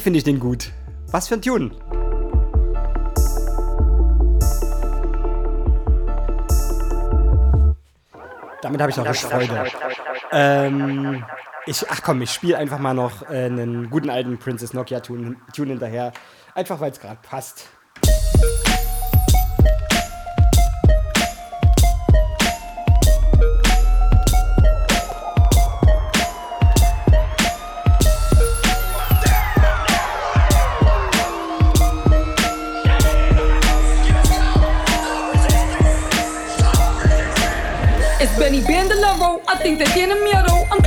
[0.05, 0.71] Finde ich den gut.
[1.07, 1.71] Was für ein Tune.
[8.61, 9.65] Damit habe ich noch richtig Freude.
[10.31, 11.25] Ähm,
[11.65, 15.37] ich, ach komm, ich spiele einfach mal noch äh, einen guten alten Princess Nokia Tune,
[15.55, 16.13] Tune hinterher.
[16.53, 17.64] Einfach weil es gerade passt.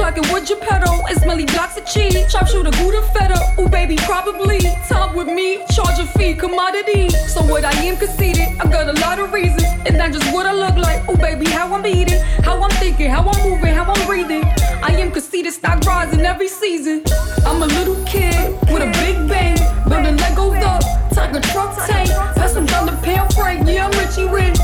[0.09, 2.31] Clocking wood Geppetto and smelly blocks of cheese.
[2.31, 3.55] Sharpshooter, Gouda feta.
[3.59, 4.61] Ooh, baby, probably.
[4.89, 7.11] Top with me, charge a fee, commodity.
[7.11, 9.65] So what I am conceited, I got a lot of reasons.
[9.87, 11.09] And not just what I look like.
[11.09, 14.45] Ooh, baby, how I'm eating, how I'm thinking, how I'm moving, how I'm breathing.
[14.83, 17.03] I am conceited, stock rising every season.
[17.47, 19.59] I'm a little kid with a big bang.
[19.89, 22.11] Building Legos up, tiger truck tank.
[22.37, 24.58] Pass some down the pale Frank, yeah, I'm Richie Rich.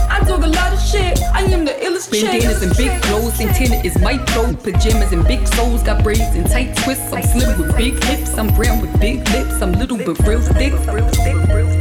[2.01, 2.31] Chick.
[2.31, 4.53] Bandanas and big clothes, antenna is micro.
[4.55, 7.13] Pajamas and big soles, got braids and tight twists.
[7.13, 9.61] I'm slim with big hips, I'm brown with big lips.
[9.63, 10.73] I'm little but real thick.
[10.73, 11.74] Real thick, real thick.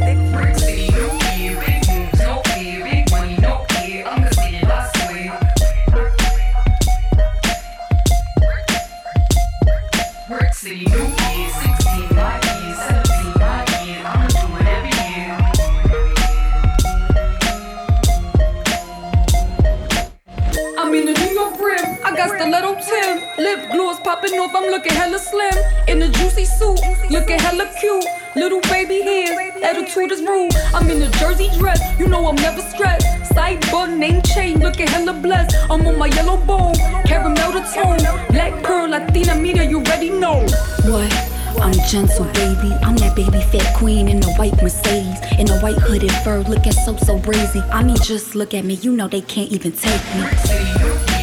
[24.24, 24.54] Popping off.
[24.54, 25.54] I'm looking hella slim.
[25.88, 28.04] In a juicy suit, looking hella cute.
[28.36, 30.54] Little baby hairs, attitude is rude.
[30.74, 31.80] I'm in a jersey dress.
[31.98, 33.06] You know I'm never stressed.
[33.34, 35.56] Side button, name chain, looking hella blessed.
[35.70, 36.74] I'm on my yellow bone,
[37.06, 37.98] caramel the tone.
[38.28, 40.40] Black pearl, Latina media, you already know.
[40.84, 41.12] What?
[41.60, 42.72] I'm gentle, baby.
[42.82, 45.20] I'm that baby fat queen in the white Mercedes.
[45.38, 47.60] In a white hooded fur, looking so, so breezy.
[47.70, 48.74] I mean, just look at me.
[48.74, 51.13] You know they can't even take me.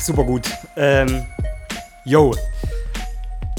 [0.00, 0.48] Super gut.
[0.76, 1.24] Ähm,
[2.04, 2.34] yo.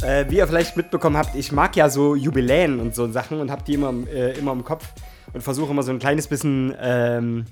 [0.02, 3.52] Äh, wie ihr vielleicht mitbekommen habt, ich mag ja so Jubiläen und so Sachen und
[3.52, 4.88] hab die immer, im- äh, immer im Kopf
[5.34, 7.46] und versuche immer so ein kleines bisschen ähm,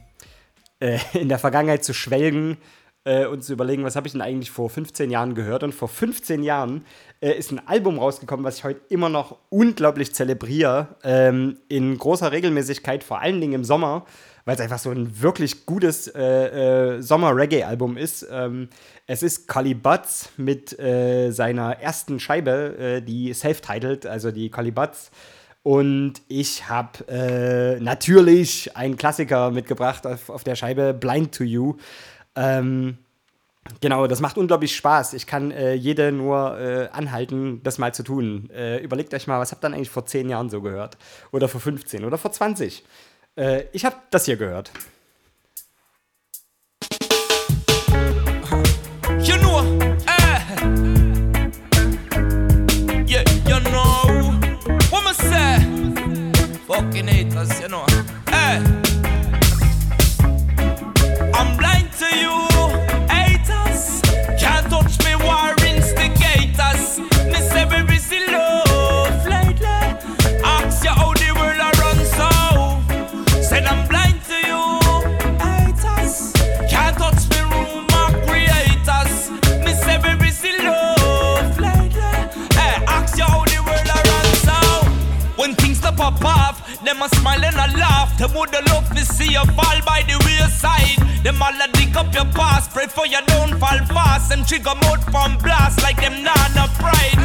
[0.80, 2.58] äh, in der Vergangenheit zu schwelgen
[3.04, 5.62] äh, und zu überlegen, was habe ich denn eigentlich vor 15 Jahren gehört.
[5.64, 6.86] Und vor 15 Jahren
[7.22, 12.32] äh, ist ein Album rausgekommen, was ich heute immer noch unglaublich zelebriere, ähm, in großer
[12.32, 14.06] Regelmäßigkeit, vor allen Dingen im Sommer,
[14.50, 18.28] weil es einfach so ein wirklich gutes äh, äh, Sommer-Reggae-Album ist.
[18.32, 18.70] Ähm,
[19.06, 24.72] es ist Collie Butts mit äh, seiner ersten Scheibe, äh, die self-titled, also die Collie
[24.72, 25.12] Butts.
[25.62, 31.76] Und ich habe äh, natürlich einen Klassiker mitgebracht auf, auf der Scheibe, Blind to You.
[32.36, 32.98] Ähm,
[33.82, 35.14] genau, das macht unglaublich Spaß.
[35.14, 38.50] Ich kann äh, jede nur äh, anhalten, das mal zu tun.
[38.50, 40.98] Äh, überlegt euch mal, was habt ihr denn eigentlich vor 10 Jahren so gehört?
[41.32, 42.84] Oder vor 15 oder vor 20?
[43.40, 44.70] Äh, ich habe das hier gehört.
[49.22, 49.64] You know,
[50.08, 50.40] eh?
[55.06, 55.60] Me say?
[56.68, 57.89] Fucking haters, you know.
[88.20, 91.24] Them woulda love to see you fall by the wayside.
[91.24, 94.34] Them all a dig up your past, pray for you don't fall fast.
[94.34, 97.16] And trigger mode from blast like them nana pride.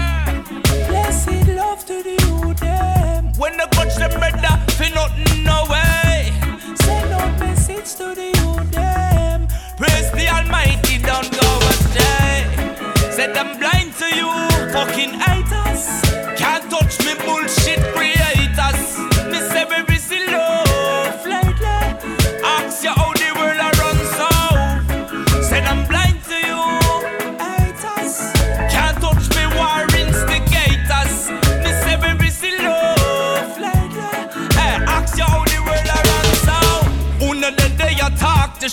[0.87, 3.33] Blessed love to the youth them.
[3.37, 6.33] When the touch them better, fi nothing no way.
[6.77, 9.49] Send out message to the youth them.
[9.77, 12.47] Praise the Almighty, don't go astray.
[13.11, 14.31] Said I'm blind to you,
[14.73, 15.85] fucking haters.
[16.39, 18.14] Can't touch me, bullshit creators.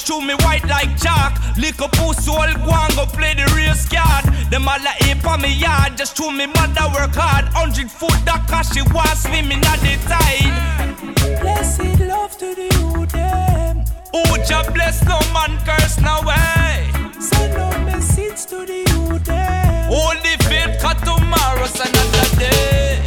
[0.01, 1.37] Just show me white like chalk.
[1.57, 4.25] Lick a pussy, all go and go play the race card.
[4.49, 7.45] Them all a ape on me yard, just show me mother work hard.
[7.53, 11.41] Hundred foot that cause she was swimming at the tide.
[11.41, 13.83] Blessed love to the youth them.
[14.13, 16.89] Oh, Jah bless no man curse no way.
[17.19, 19.91] Send no message to the youth them.
[19.91, 23.05] Only faith cut tomorrow's another day.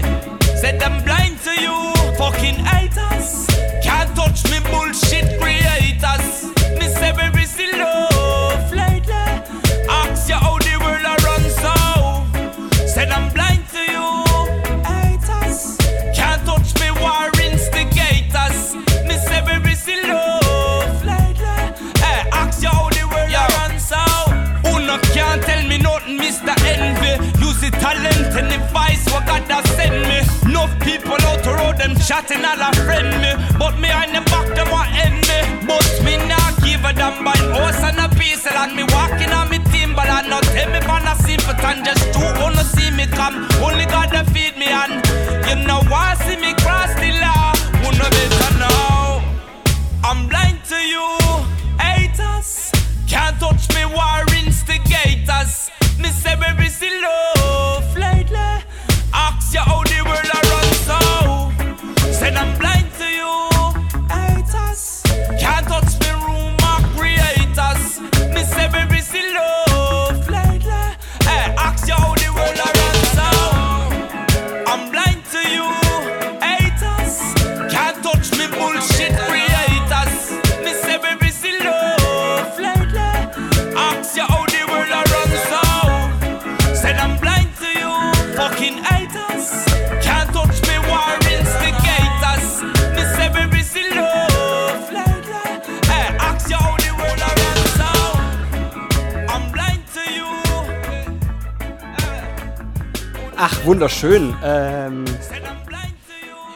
[0.54, 1.93] Said I'm blind to you,
[2.24, 3.46] fucking haters.
[3.82, 6.26] Can't touch me bullshit creators.
[6.78, 9.28] Me say we receive love lately.
[10.00, 11.74] Ask you how the world a run so.
[12.92, 14.08] Said I'm blind to you.
[14.90, 15.76] Haters.
[16.16, 18.58] Can't touch me war instigators.
[19.08, 21.60] Me say we receive love lately.
[22.04, 23.46] Hey, ask you how the world yeah.
[23.46, 24.02] I run so.
[24.72, 26.54] Uno can't tell me nothing, Mr.
[26.72, 27.12] Envy.
[27.44, 30.13] Use the talent and the vice what God has sent me.
[30.64, 33.36] Enough people out the road, them chatting all a friend me.
[33.58, 35.66] But me and them back, them want end me.
[35.68, 39.50] But me not give a damn by horse and a piece and me walking on
[39.50, 41.84] me timber and not tell me pan a simpleton.
[41.84, 45.04] Just two wanna see me come, only God to feed me and
[45.44, 47.52] you know why see me cross the law.
[47.84, 49.20] Wanna better now?
[50.02, 51.04] I'm blind to you,
[51.78, 52.72] haters.
[53.06, 55.68] Can't touch me, war instigators.
[56.00, 58.64] Me say we busy love lately.
[59.12, 59.83] Ask your own
[103.46, 104.34] Ach, wunderschön.
[104.42, 105.04] Ähm,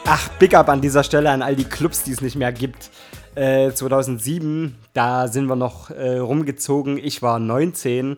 [0.05, 2.89] ach, Big Up an dieser Stelle an all die Clubs, die es nicht mehr gibt.
[3.35, 6.97] Äh, 2007, da sind wir noch äh, rumgezogen.
[6.97, 8.15] Ich war 19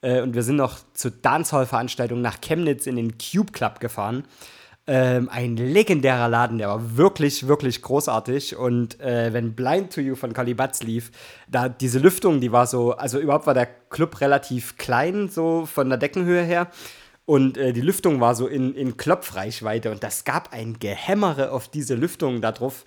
[0.00, 4.24] äh, und wir sind noch zur Dancehall-Veranstaltung nach Chemnitz in den Cube Club gefahren.
[4.86, 8.56] Ähm, ein legendärer Laden, der war wirklich, wirklich großartig.
[8.56, 11.10] Und äh, wenn Blind to You von Calibatz lief,
[11.46, 15.90] da diese Lüftung, die war so, also überhaupt war der Club relativ klein, so von
[15.90, 16.70] der Deckenhöhe her.
[17.26, 21.68] Und äh, die Lüftung war so in, in Klopfreichweite und das gab ein Gehämmere auf
[21.68, 22.84] diese Lüftung da drauf.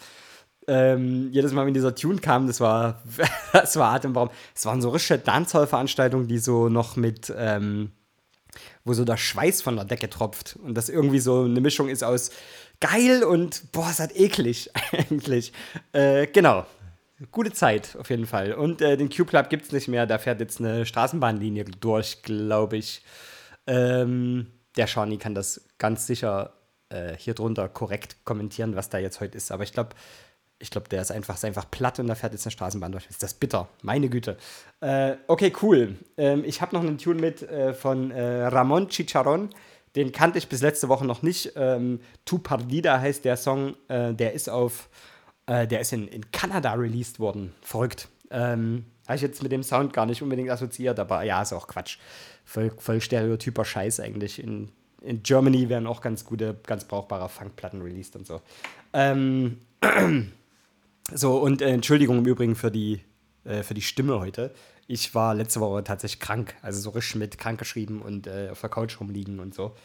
[0.68, 3.02] Ähm, jedes Mal, wenn dieser Tune kam, das war,
[3.54, 4.36] das war atemberaubend.
[4.54, 7.92] Es waren so richtige Dancehall-Veranstaltungen, die so noch mit, ähm,
[8.84, 12.04] wo so der Schweiß von der Decke tropft und das irgendwie so eine Mischung ist
[12.04, 12.32] aus
[12.80, 15.52] geil und boah, ist halt eklig eigentlich.
[15.94, 16.66] Äh, genau.
[17.32, 18.54] Gute Zeit auf jeden Fall.
[18.54, 22.78] Und äh, den Q-Club gibt es nicht mehr, da fährt jetzt eine Straßenbahnlinie durch, glaube
[22.78, 23.02] ich.
[23.68, 26.54] Ähm, der Shawnee kann das ganz sicher
[26.90, 29.52] äh, hier drunter korrekt kommentieren, was da jetzt heute ist.
[29.52, 29.90] Aber ich glaube,
[30.60, 33.08] ich glaube, der ist einfach, ist einfach platt und da fährt jetzt eine Straßenbahn durch.
[33.10, 33.68] Ist das bitter?
[33.84, 34.38] Meine Güte.
[34.82, 35.98] Äh, okay, cool.
[36.18, 39.50] Ähm, ich habe noch einen Tune mit äh, von äh, Ramon Chicharron.
[39.96, 41.54] Den kannte ich bis letzte Woche noch nicht.
[41.56, 43.76] Ähm, Tu Pardida heißt der Song.
[43.88, 44.90] Äh, der ist auf,
[45.46, 47.54] äh, der ist in, in Kanada released worden.
[47.62, 48.08] Verrückt.
[48.32, 51.68] Ähm, habe ich jetzt mit dem Sound gar nicht unbedingt assoziiert, aber ja, ist auch
[51.68, 51.98] Quatsch.
[52.46, 54.42] Voll, voll stereotyper Scheiß eigentlich.
[54.44, 54.70] In,
[55.02, 58.42] in Germany werden auch ganz gute, ganz brauchbare Funkplatten released und so.
[58.94, 59.60] Ähm,
[61.14, 63.02] so, und äh, Entschuldigung im Übrigen für die,
[63.46, 64.54] äh, für die Stimme heute.
[64.88, 68.62] Ich war letzte Woche tatsächlich krank, also so richtig mit krank geschrieben und äh, auf
[68.62, 69.76] der Couch rumliegen und so.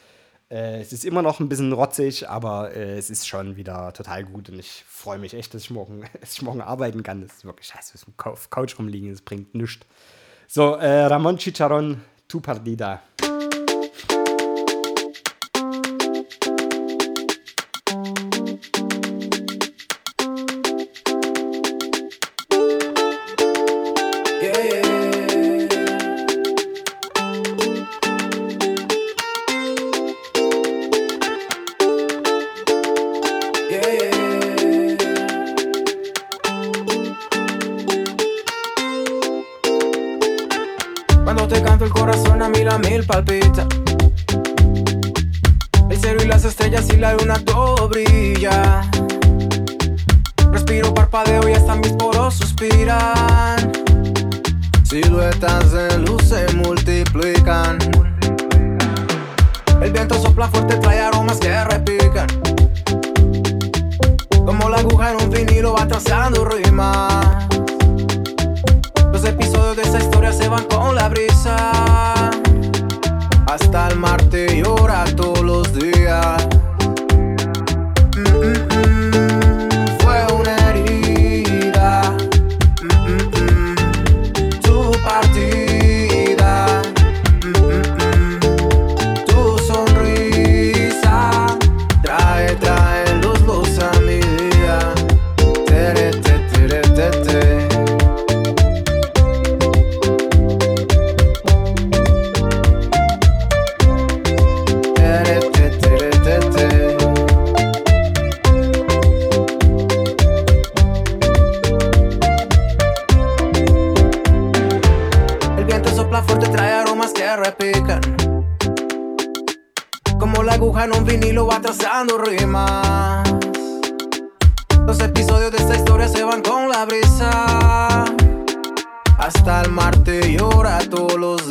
[0.52, 4.22] Äh, es ist immer noch ein bisschen rotzig, aber äh, es ist schon wieder total
[4.22, 7.22] gut und ich freue mich echt, dass ich morgen, dass ich morgen arbeiten kann.
[7.22, 9.86] Das ist wirklich scheiße, auf der Couch rumliegen, das bringt nichts.
[10.46, 13.00] So, äh, Ramon Chicharron, Tu Pardida.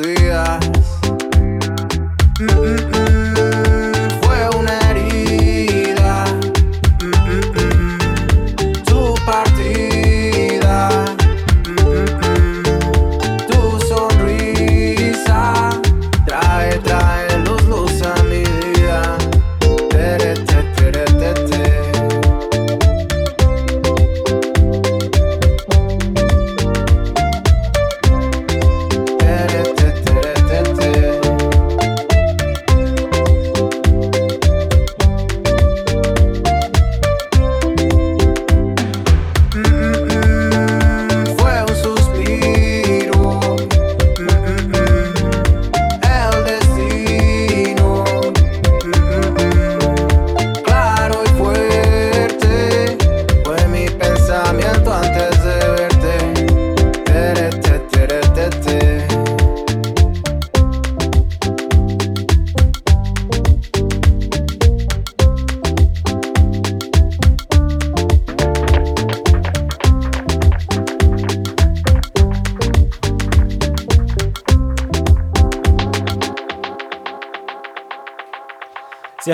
[0.01, 0.80] Días.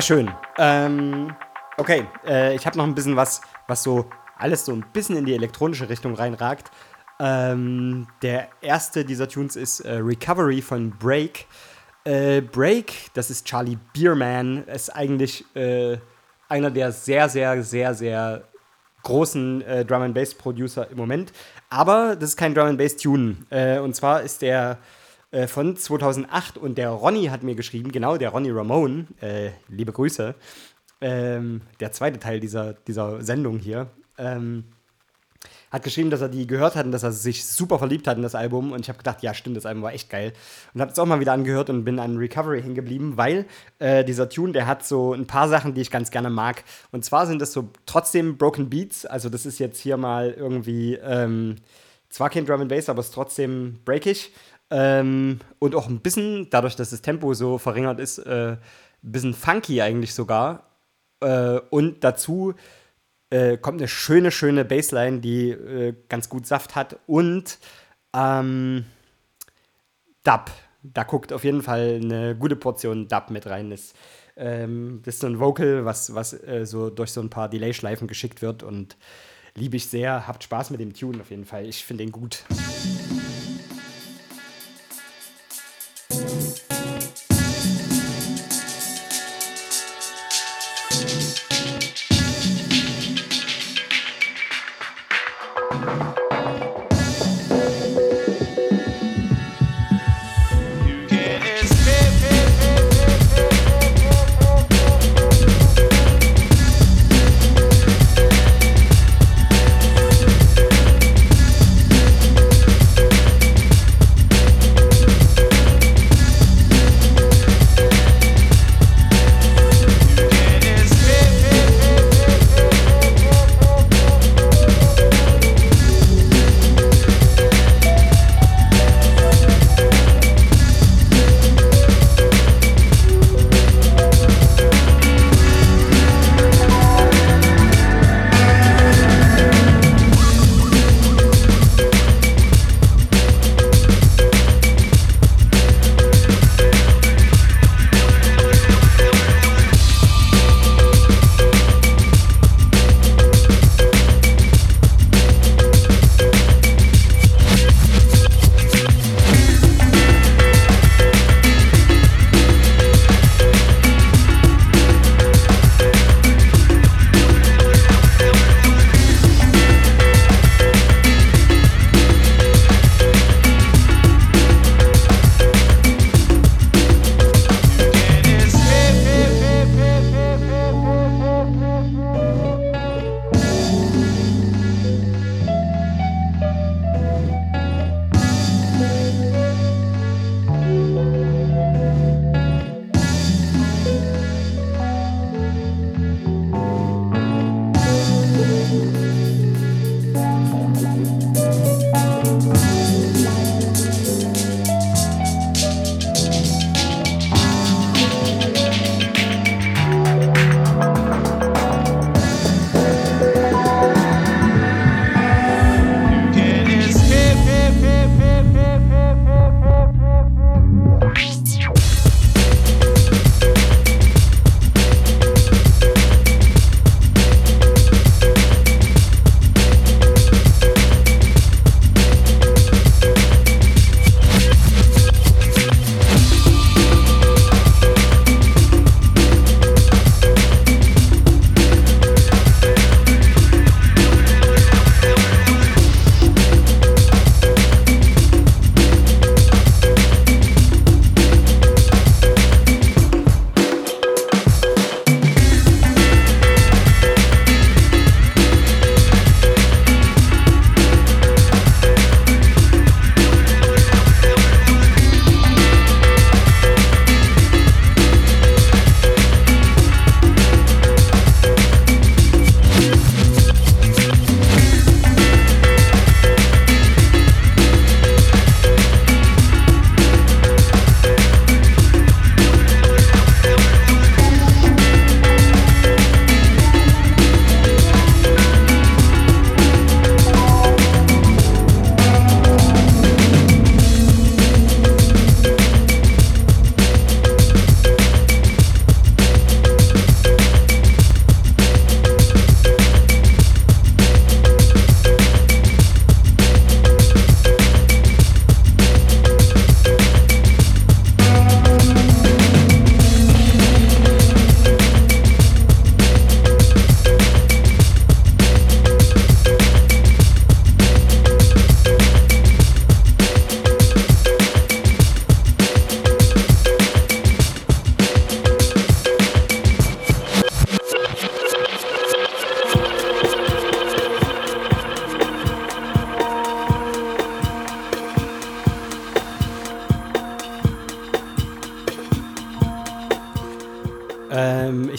[0.08, 0.32] Schön.
[0.58, 1.36] Ähm,
[1.76, 4.06] okay, äh, ich habe noch ein bisschen was, was so
[4.38, 6.72] alles so ein bisschen in die elektronische Richtung reinragt.
[7.20, 11.46] Ähm, der erste dieser Tunes ist äh, Recovery von Break.
[12.06, 15.98] Äh, Break, das ist Charlie Bierman, ist eigentlich äh,
[16.48, 18.44] einer der sehr, sehr, sehr, sehr
[19.04, 21.34] großen äh, Drum and Bass Producer im Moment.
[21.70, 23.36] Aber das ist kein Drum and Bass Tune.
[23.50, 24.78] Äh, und zwar ist der
[25.32, 29.92] äh, von 2008 und der Ronny hat mir geschrieben, genau, der Ronny Ramone, äh, liebe
[29.92, 30.36] Grüße,
[31.02, 33.88] ähm, der zweite Teil dieser, dieser Sendung hier,
[34.18, 34.66] ähm,
[35.72, 38.24] hat geschrieben, dass er die gehört hat und dass er sich super verliebt hat in
[38.24, 38.72] das Album.
[38.72, 40.34] Und ich habe gedacht, ja, stimmt, das Album war echt geil.
[40.74, 43.46] Und habe es auch mal wieder angehört und bin an Recovery hingeblieben, weil
[43.80, 46.64] äh, dieser Tune, der hat so ein paar Sachen, die ich ganz gerne mag.
[46.92, 49.06] Und zwar sind das so trotzdem Broken Beats.
[49.06, 51.58] Also, das ist jetzt hier mal irgendwie ähm,
[52.10, 54.32] zwar kein Drum and Bass, aber es ist trotzdem breakig.
[54.70, 58.60] Ähm, und auch ein bisschen, dadurch, dass das Tempo so verringert ist, äh, ein
[59.02, 60.64] bisschen funky eigentlich sogar.
[61.22, 62.54] Äh, und dazu
[63.30, 66.98] äh, kommt eine schöne, schöne Bassline, die äh, ganz gut Saft hat.
[67.08, 67.60] Und
[68.14, 68.86] ähm,
[70.24, 70.52] Dub.
[70.84, 73.72] Da guckt auf jeden Fall eine gute Portion Dub mit rein.
[73.72, 73.94] Das,
[74.38, 78.08] ähm, das ist so ein Vocal, was, was äh, so durch so ein paar Delay-Schleifen
[78.08, 78.64] geschickt wird.
[78.64, 78.96] Und
[79.56, 80.28] liebe ich sehr.
[80.28, 81.66] Habt Spaß mit dem Tune auf jeden Fall.
[81.66, 82.44] Ich finde ihn gut.
[86.28, 86.67] Thank you.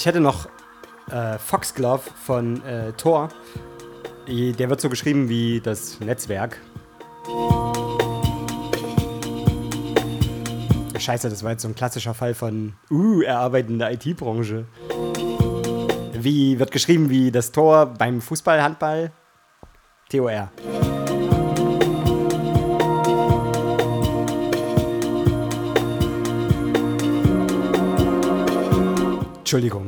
[0.06, 0.48] Hätte noch
[1.10, 3.28] äh, Foxglove von äh, Tor.
[4.26, 6.58] I- Der wird so geschrieben wie das Netzwerk.
[10.98, 14.66] Scheiße, das war jetzt so ein klassischer Fall von, uh, er der IT-Branche.
[16.12, 19.12] Wie wird geschrieben wie das Tor beim Fußball, Handball?
[20.10, 20.50] TOR.
[29.48, 29.87] Entschuldigung.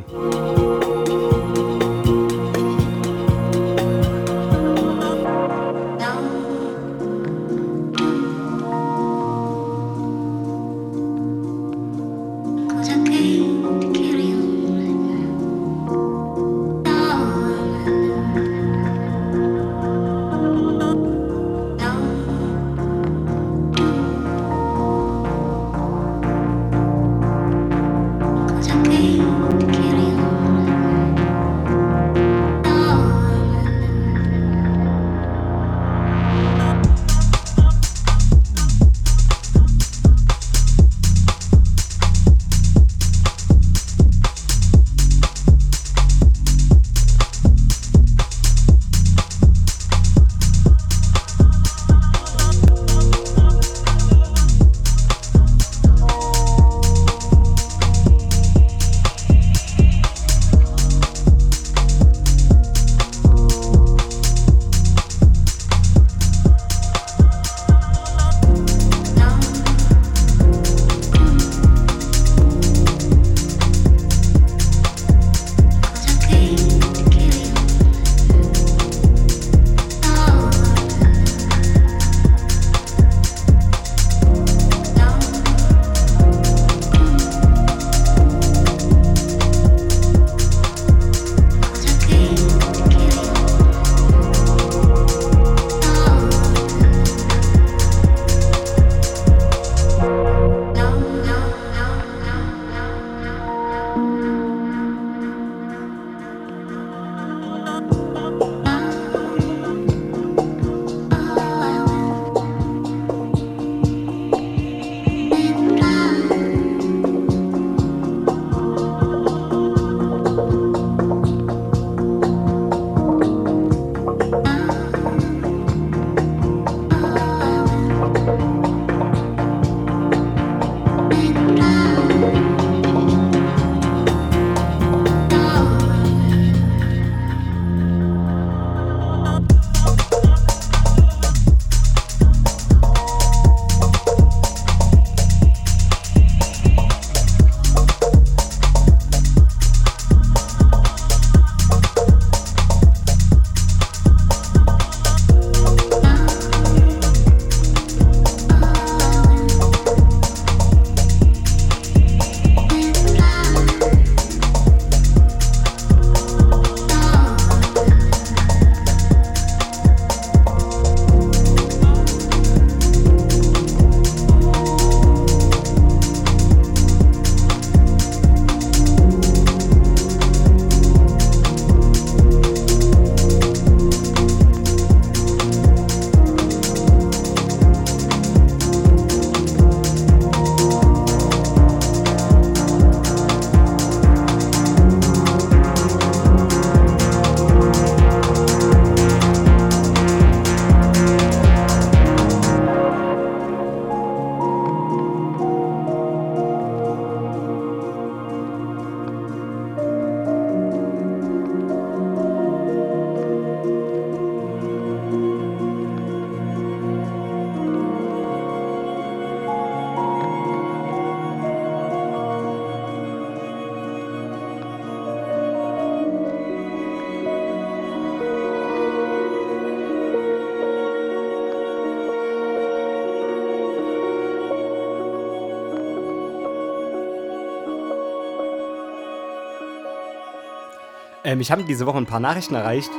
[241.30, 242.90] Ähm, ich habe diese Woche ein paar Nachrichten erreicht,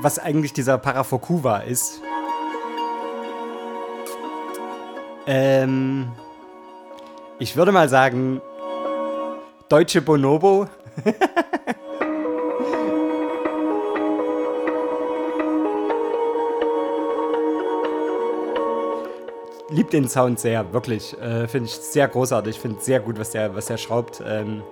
[0.00, 2.00] was eigentlich dieser Parafokuva ist.
[5.26, 6.12] Ähm,
[7.40, 8.40] ich würde mal sagen,
[9.68, 10.68] deutsche Bonobo.
[19.70, 21.20] Lieb den Sound sehr, wirklich.
[21.20, 22.60] Äh, finde ich sehr großartig.
[22.60, 24.22] Finde sehr gut, was der, was der schraubt.
[24.24, 24.62] Ähm,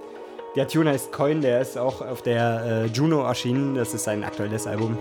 [0.56, 3.77] Der Tune heißt Coin, der ist auch auf der äh, Juno erschienen.
[3.77, 4.98] Das ist sein aktuelles Album.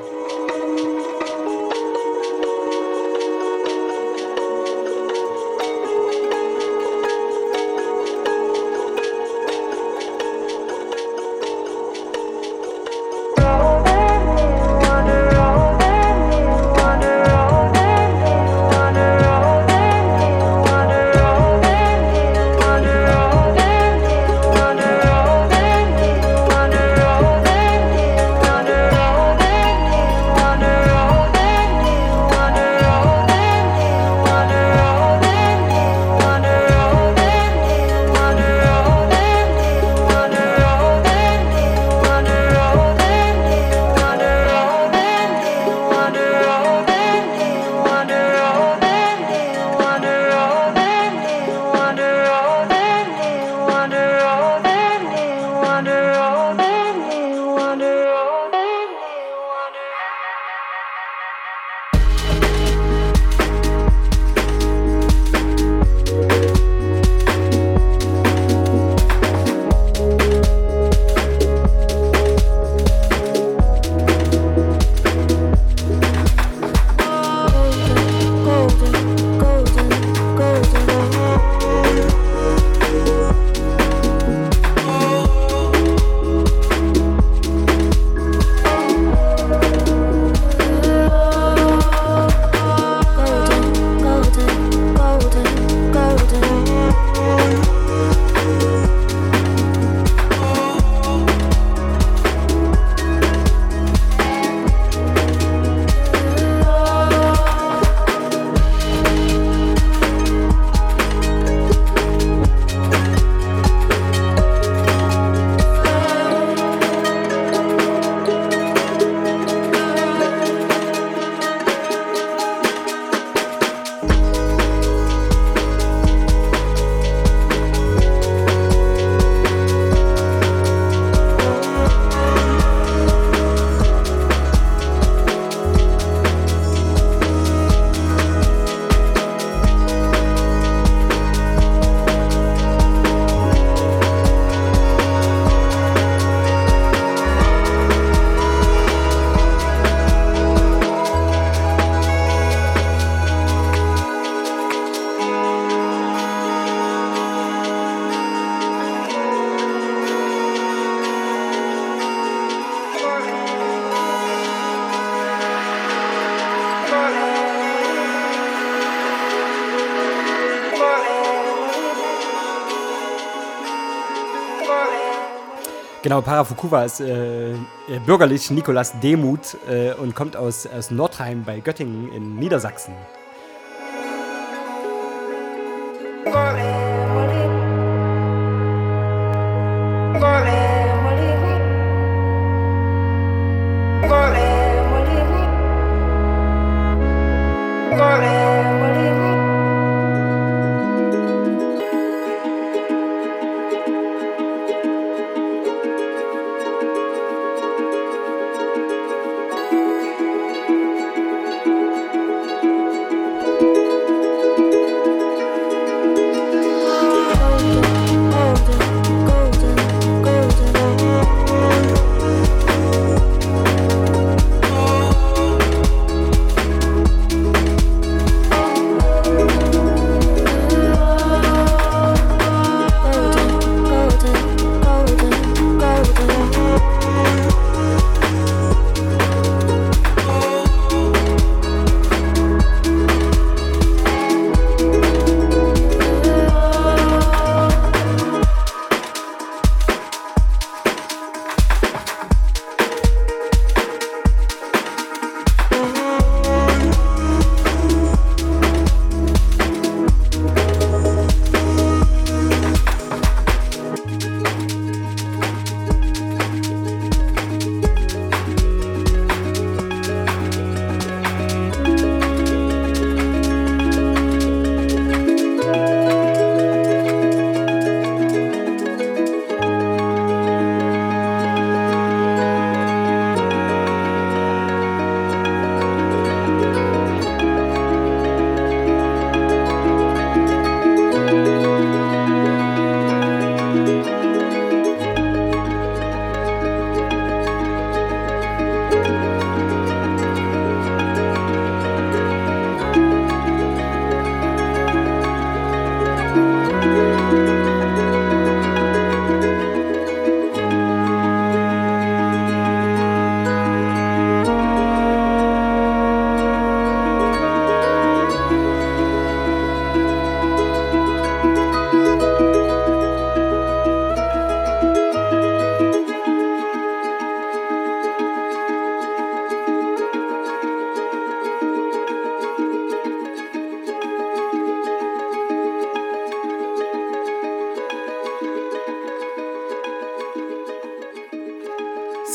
[176.10, 177.56] Genau, Parafukuwa ist äh, äh,
[178.04, 182.96] bürgerlich Nikolaus Demuth äh, und kommt aus, aus Nordheim bei Göttingen in Niedersachsen.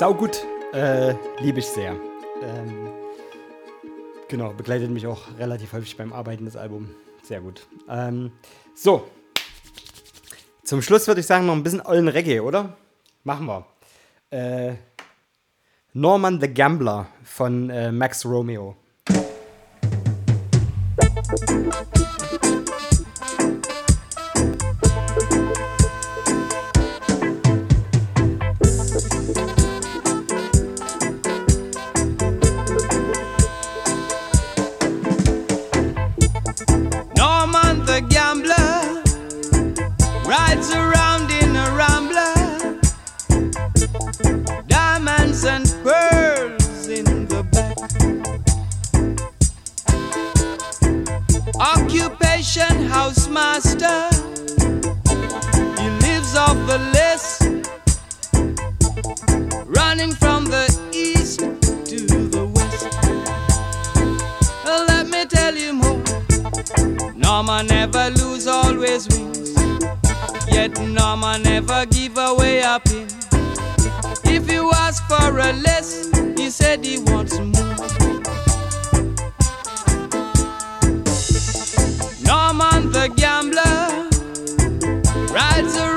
[0.04, 0.44] Saugut,
[0.74, 1.96] äh, liebe ich sehr.
[2.42, 2.92] Ähm,
[4.28, 6.90] genau, begleitet mich auch relativ häufig beim Arbeiten das Album.
[7.22, 7.66] Sehr gut.
[7.88, 8.30] Ähm,
[8.74, 9.08] so.
[10.62, 12.76] Zum Schluss würde ich sagen, noch ein bisschen ollen Reggae, oder?
[13.22, 13.64] Machen wir.
[14.28, 14.74] Äh,
[15.94, 18.76] Norman the Gambler von äh, Max Romeo.
[21.38, 21.93] Norman
[67.46, 69.52] Norma never lose, always wins.
[70.50, 73.06] Yet Norma never give away a pin.
[74.24, 76.08] If you ask for a less,
[76.38, 77.76] he said he wants more.
[82.24, 84.08] Norman the gambler
[85.34, 85.93] rides around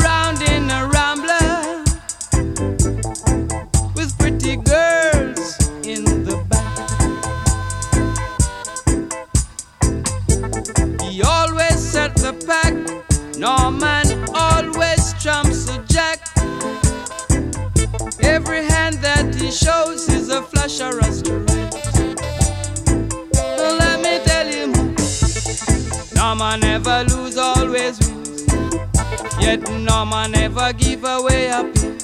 [19.47, 21.09] he shows is a flush or a
[23.81, 24.93] let me tell you more.
[26.15, 28.43] Norman never lose, always wins.
[29.39, 31.97] Yet Norman never give away a pin.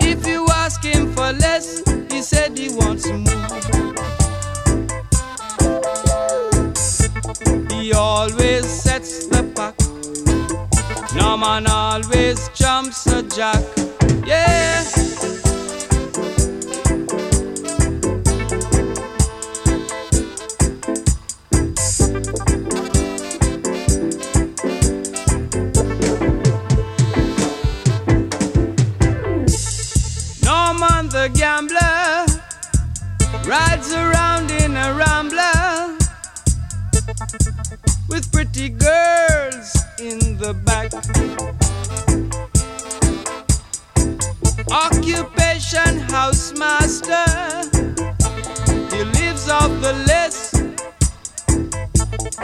[0.00, 3.50] If you ask him for less, he said he wants more.
[7.78, 9.74] He always sets the pack.
[11.14, 13.62] Norman always jumps a jack.
[14.26, 15.01] Yeah.
[31.22, 32.26] The gambler
[33.48, 35.96] rides around in a rambler
[38.08, 39.70] with pretty girls
[40.00, 40.92] in the back.
[44.72, 47.22] Occupation housemaster,
[48.90, 50.56] he lives off the list.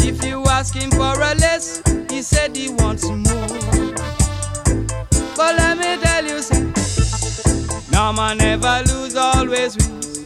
[0.07, 3.49] If you ask him for a less, he said he wants more.
[5.35, 6.58] But let me tell you, son,
[7.99, 10.23] Norma never lose, always wins.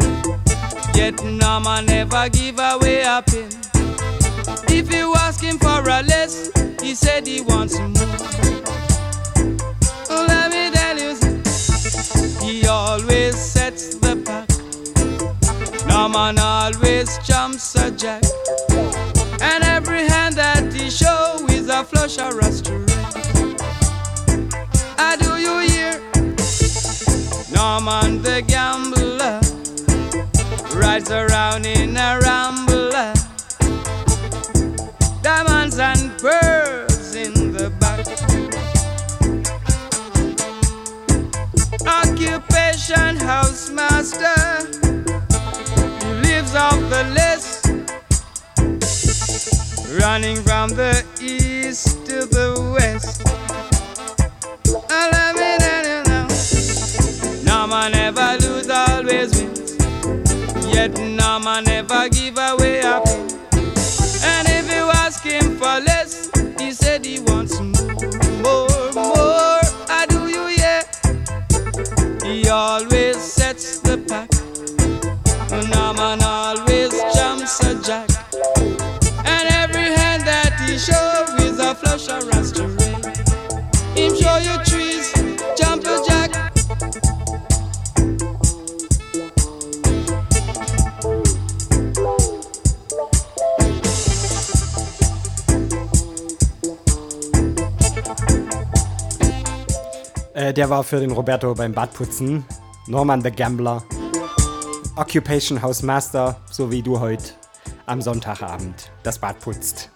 [0.94, 3.48] Yet Norma never give away a pin.
[4.68, 6.50] If you ask him for a less,
[6.82, 7.88] he said he wants more.
[10.10, 11.16] Let me tell you,
[12.44, 14.50] he always sets the pack.
[15.86, 18.22] Norman always jumps a jack.
[19.40, 22.52] And every hand that he show is a flush or a
[27.72, 29.40] Norman the gambler
[30.78, 33.14] rides around in a rambler
[35.22, 38.00] diamonds and pearls in the back.
[41.86, 44.36] Occupation housemaster,
[46.02, 47.68] he lives off the list,
[49.98, 53.22] running from the east to the west.
[57.82, 59.76] Norma never lose, always wins.
[60.72, 63.26] Yet Norma never give away a pin.
[64.22, 66.30] And if you ask him for less,
[66.60, 69.60] he said he wants more, more, more.
[69.88, 70.82] I do you, yeah.
[72.24, 74.30] He always sets the pack.
[75.74, 78.11] Norman always jumps a jack.
[100.34, 102.44] Äh, der war für den Roberto beim Badputzen.
[102.86, 103.82] Norman the Gambler.
[104.96, 107.32] Occupation House Master, so wie du heute
[107.86, 109.90] am Sonntagabend das Bad putzt.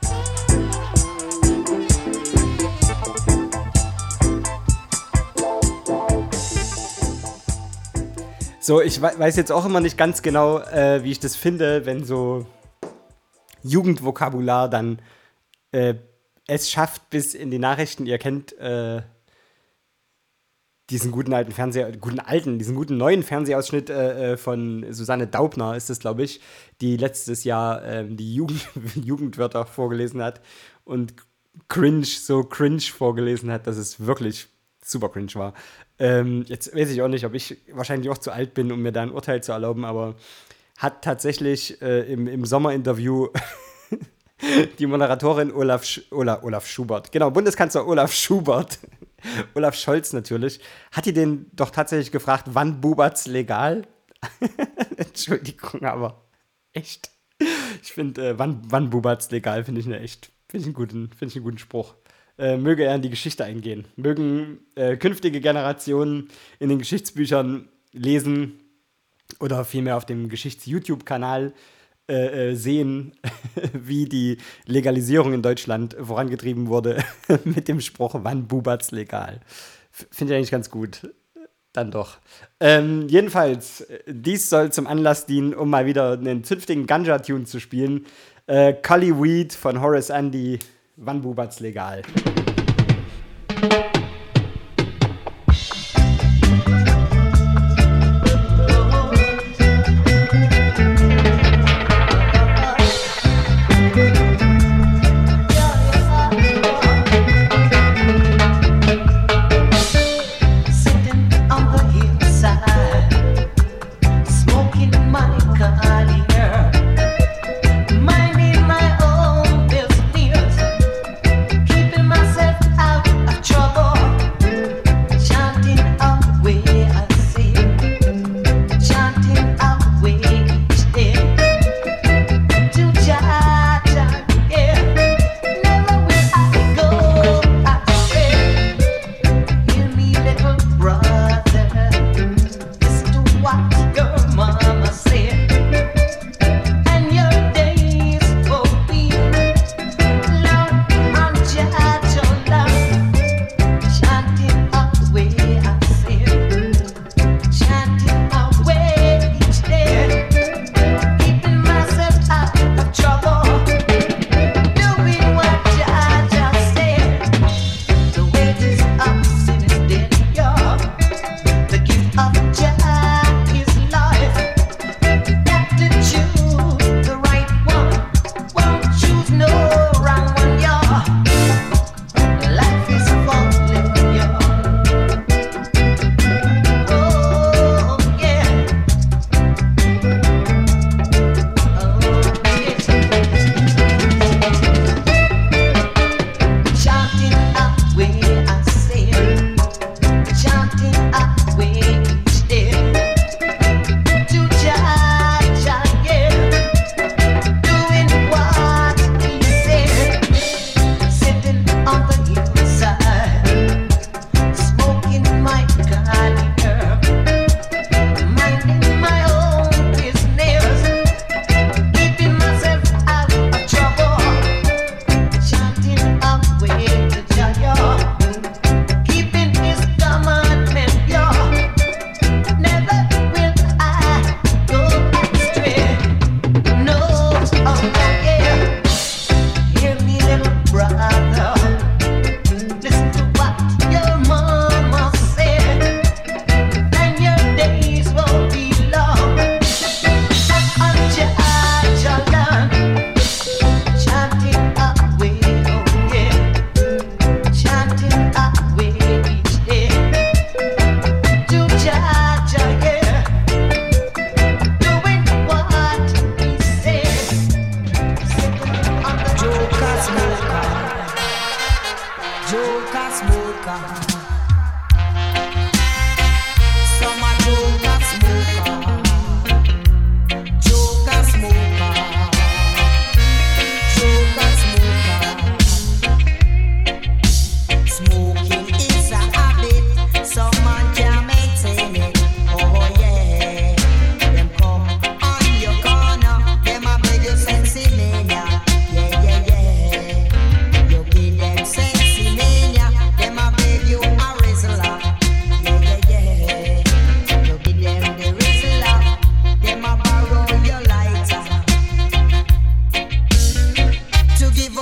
[8.60, 11.86] So, ich wei- weiß jetzt auch immer nicht ganz genau, äh, wie ich das finde,
[11.86, 12.46] wenn so
[13.62, 15.00] Jugendvokabular dann
[15.72, 15.94] äh,
[16.48, 18.06] es schafft bis in die Nachrichten.
[18.06, 19.02] Ihr kennt äh,
[20.90, 25.76] diesen guten alten Fernseher, guten alten, diesen guten neuen Fernsehausschnitt äh, äh, von Susanne Daubner
[25.76, 26.40] ist es, glaube ich,
[26.80, 28.64] die letztes Jahr ähm, die Jugend
[28.94, 30.40] Jugendwörter vorgelesen hat
[30.84, 31.14] und
[31.68, 34.48] cringe, so cringe vorgelesen hat, dass es wirklich
[34.84, 35.54] super cringe war.
[35.98, 38.92] Ähm, jetzt weiß ich auch nicht, ob ich wahrscheinlich auch zu alt bin, um mir
[38.92, 40.14] da ein Urteil zu erlauben, aber
[40.78, 43.28] hat tatsächlich äh, im, im Sommerinterview
[44.78, 48.78] die Moderatorin Olaf, Sch Olaf, Olaf Schubert, genau, Bundeskanzler Olaf Schubert,
[49.55, 50.61] Olaf Scholz natürlich,
[50.93, 53.82] hat die den doch tatsächlich gefragt, wann bubert's legal?
[54.97, 56.27] Entschuldigung, aber
[56.73, 57.11] echt.
[57.82, 61.11] Ich finde, äh, wann, wann bubert's legal, finde ich eine echt, finde ich einen guten,
[61.11, 61.94] finde ich einen guten Spruch.
[62.39, 63.86] Äh, möge er in die Geschichte eingehen.
[63.97, 66.28] Mögen äh, künftige Generationen
[66.59, 68.61] in den Geschichtsbüchern lesen
[69.40, 71.55] oder vielmehr auf dem Geschichts-YouTube-Kanal
[72.08, 73.12] äh, äh, sehen,
[73.72, 77.02] wie die Legalisierung in Deutschland vorangetrieben wurde
[77.44, 79.40] mit dem Spruch, wann bubert's legal.
[79.90, 81.10] Finde ich eigentlich ganz gut.
[81.72, 82.18] Dann doch.
[82.60, 88.06] Ähm, jedenfalls, dies soll zum Anlass dienen, um mal wieder einen zünftigen Ganja-Tune zu spielen.
[88.46, 90.58] Äh, Cully Weed von Horace Andy,
[90.96, 92.02] wann bubert's legal.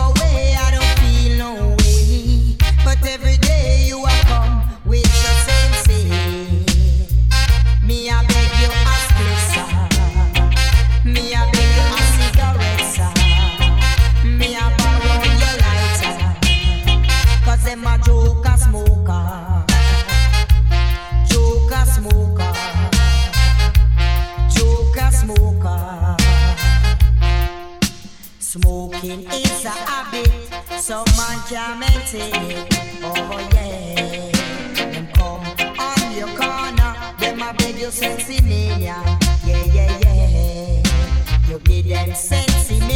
[0.04, 0.43] Away.
[31.48, 32.66] can't maintain.
[33.02, 34.30] Oh yeah.
[34.74, 35.44] Them come
[35.78, 36.94] on your corner.
[37.18, 39.02] Them a beg you sexy mania.
[39.44, 40.82] Yeah, yeah, yeah.
[41.48, 42.93] You give them sexy mania.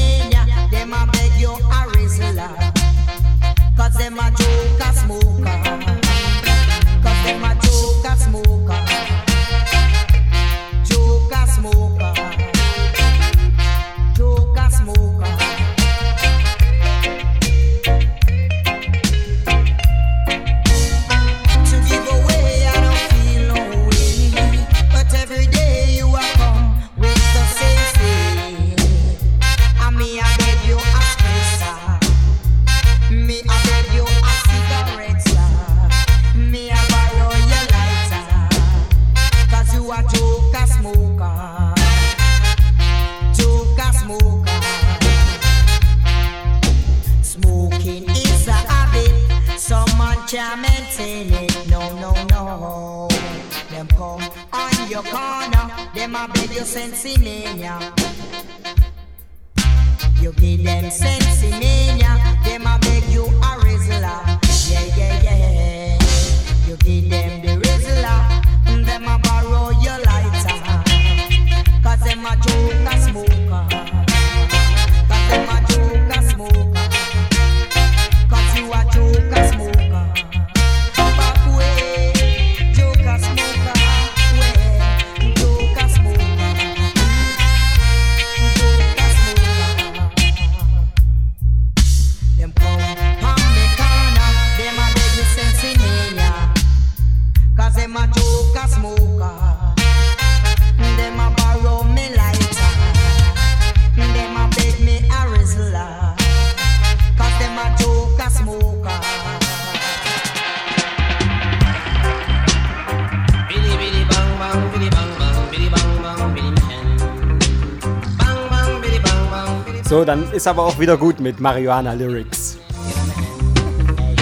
[120.39, 122.59] ist aber auch wieder gut mit Marihuana-Lyrics.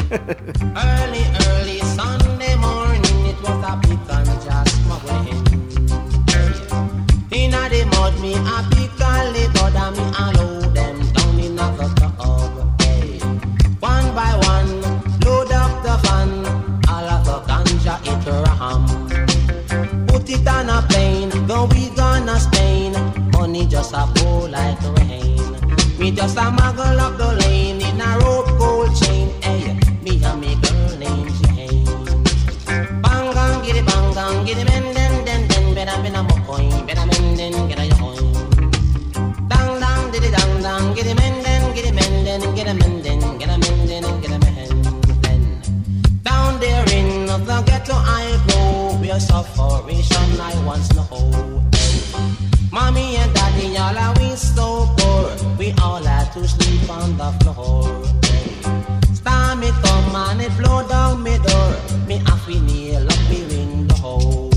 [49.17, 51.63] years of oration I once know.
[52.71, 57.31] Mommy and daddy all are we so poor, we all had to sleep on the
[57.41, 58.05] floor.
[59.15, 61.73] Storm it come and it blow down me door,
[62.07, 64.51] me have to nail up me window.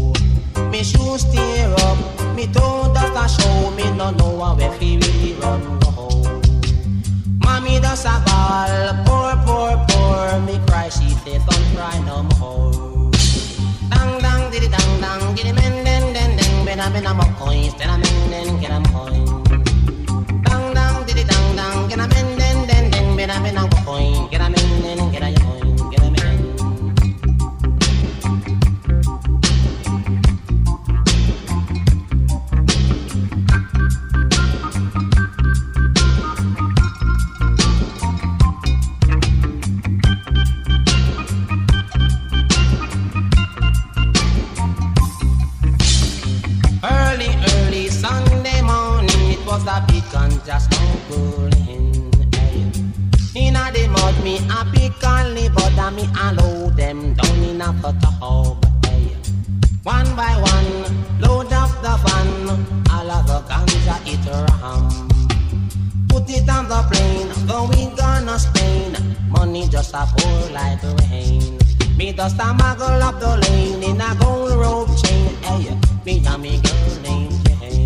[0.72, 2.00] Me shoes tear up,
[2.36, 5.92] me toe does a show, me no know how if he really run go.
[7.46, 8.74] Mommy does a ball,
[9.06, 12.99] poor, poor, poor, me cry she say don't cry no more
[15.10, 18.62] dang, giddy men, den, den, den, ben, ben, ben, ben, ben, ben, ben, ben, ben,
[18.62, 19.29] ben, ben, ben,
[56.00, 58.66] me I load them down in a tub.
[58.86, 59.16] Hey.
[59.84, 60.72] One by one,
[61.20, 62.30] load up the van,
[62.92, 65.08] all of the ganja it ram.
[66.10, 68.96] Put it on the plane, going gonna Spain,
[69.30, 71.58] money just a pour like rain.
[71.98, 75.78] Me dust a muggle up the lane in a gold rope chain, hey.
[76.06, 77.86] Me and me girl named Jane.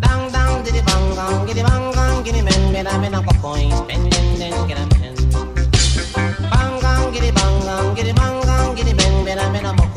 [0.00, 3.70] Dang, dang, diddy bang, bang, giddy bang, bang, giddy men, men, I'm in a coin,
[3.76, 4.37] spending.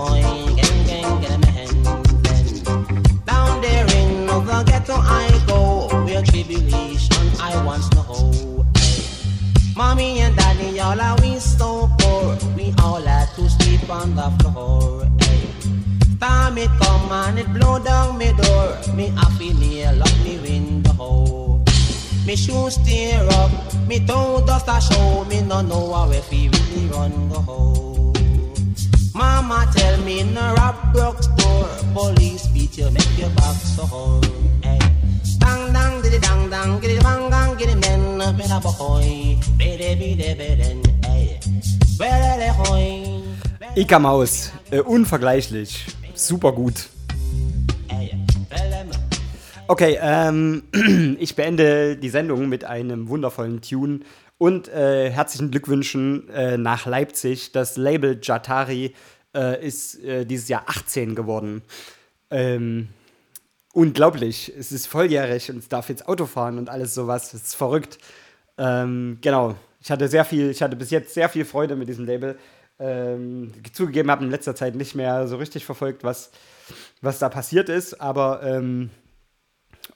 [0.02, 0.22] boy,
[0.58, 1.70] gang, gang, get a man.
[2.26, 2.46] Then
[3.30, 5.62] down there in the ghetto I go,
[6.06, 8.66] where tribulation I want to know.
[9.76, 14.30] Mommy and daddy, all are we so poor, we all had to sleep on the
[14.40, 15.08] floor.
[16.20, 21.64] Time it come and it blow down me door, me happy nail up me window.
[22.26, 23.52] Me shoes tear up,
[23.88, 27.91] me toe dust a show, me no know how if he really run go.
[29.52, 31.68] Mama tell me no rob broke store.
[31.94, 33.84] Police beat you, make your back so
[34.64, 34.80] Hey.
[35.40, 40.80] Dang dang diddy dang dang, giddy bang gang, giddy men, beda boy, bede bede beden,
[41.04, 41.38] hey.
[42.00, 43.04] Bede hoy.
[43.76, 45.86] Ika Maus, äh, unvergleichlich.
[46.14, 46.88] Super gut.
[49.68, 50.64] Okay, ähm,
[51.20, 54.00] ich beende die Sendung mit einem wundervollen Tune
[54.38, 57.52] und äh, herzlichen Glückwünschen äh, nach Leipzig.
[57.52, 58.94] Das Label Jatari
[59.36, 61.62] äh, ist äh, dieses Jahr 18 geworden.
[62.30, 62.90] Ähm,
[63.74, 64.52] unglaublich.
[64.58, 67.34] Es ist volljährig und es darf jetzt Auto fahren und alles sowas.
[67.34, 67.98] Es ist verrückt.
[68.58, 69.56] Ähm, genau.
[69.82, 72.38] Ich hatte sehr viel, ich hatte bis jetzt sehr viel Freude mit diesem Label.
[72.80, 76.32] Ähm, zugegeben habe in letzter Zeit nicht mehr so richtig verfolgt, was,
[77.02, 78.90] was da passiert ist, aber ähm,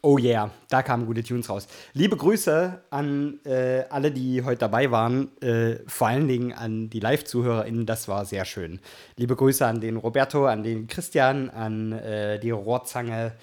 [0.05, 1.67] oh yeah, da kamen gute Tunes raus.
[1.93, 6.99] Liebe Grüße an äh, alle, die heute dabei waren, äh, vor allen Dingen an die
[6.99, 8.79] Live-ZuhörerInnen, das war sehr schön.
[9.17, 13.33] Liebe Grüße an den Roberto, an den Christian, an äh, die Rohrzange,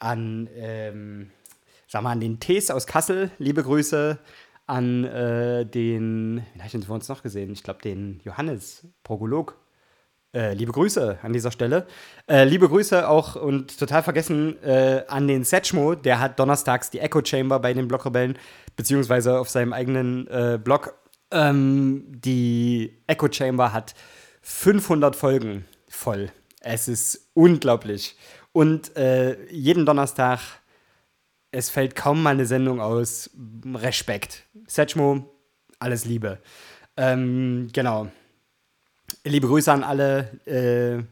[0.00, 1.30] an, ähm,
[1.86, 4.18] sag mal, an den Tees aus Kassel, liebe Grüße
[4.66, 7.52] an äh, den, wen habe ich denn vor uns noch gesehen?
[7.52, 9.56] Ich glaube, den Johannes, Progolog.
[10.38, 11.88] Äh, liebe Grüße an dieser Stelle.
[12.28, 17.00] Äh, liebe Grüße auch und total vergessen äh, an den Setchmo, der hat donnerstags die
[17.00, 18.38] Echo Chamber bei den Blockrebellen,
[18.76, 20.94] beziehungsweise auf seinem eigenen äh, Blog.
[21.32, 23.96] Ähm, die Echo Chamber hat
[24.42, 26.30] 500 Folgen voll.
[26.60, 28.16] Es ist unglaublich.
[28.52, 30.38] Und äh, jeden Donnerstag
[31.50, 33.30] es fällt kaum mal eine Sendung aus.
[33.74, 34.44] Respekt.
[34.68, 35.28] Setchmo,
[35.80, 36.38] alles Liebe.
[36.96, 38.08] Ähm, genau.
[39.24, 40.30] Liebe Grüße an alle.
[40.46, 41.02] Äh,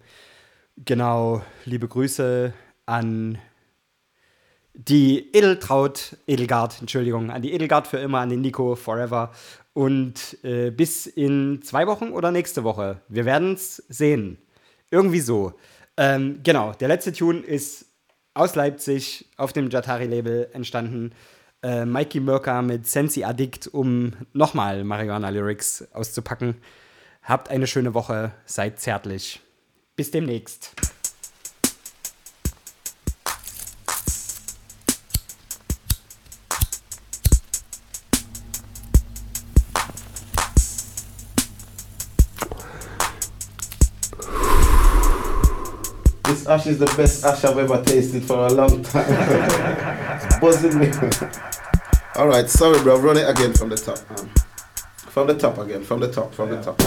[0.84, 2.52] genau, liebe Grüße
[2.86, 3.38] an
[4.74, 9.32] die Edeltraut, Edelgard, Entschuldigung, an die Edelgard für immer, an den Nico forever.
[9.72, 13.00] Und äh, bis in zwei Wochen oder nächste Woche.
[13.08, 14.38] Wir werden es sehen.
[14.90, 15.54] Irgendwie so.
[15.96, 17.86] Ähm, genau, der letzte Tune ist
[18.34, 21.12] aus Leipzig auf dem Jatari-Label entstanden.
[21.62, 26.56] Äh, Mikey Murka mit Sensi Addict, um nochmal Marihuana-Lyrics auszupacken.
[27.26, 29.40] Habt eine schöne Woche, seid zärtlich.
[29.96, 30.70] Bis demnächst.
[46.22, 49.04] This ash is the best ash I've ever tasted for a long time.
[50.40, 50.92] Buzzing me.
[52.14, 53.00] All right, sorry, bro.
[53.00, 53.98] Run it again from the top.
[54.16, 54.30] Um,
[55.16, 55.82] from the top again.
[55.82, 56.34] From the top.
[56.34, 56.78] From the top.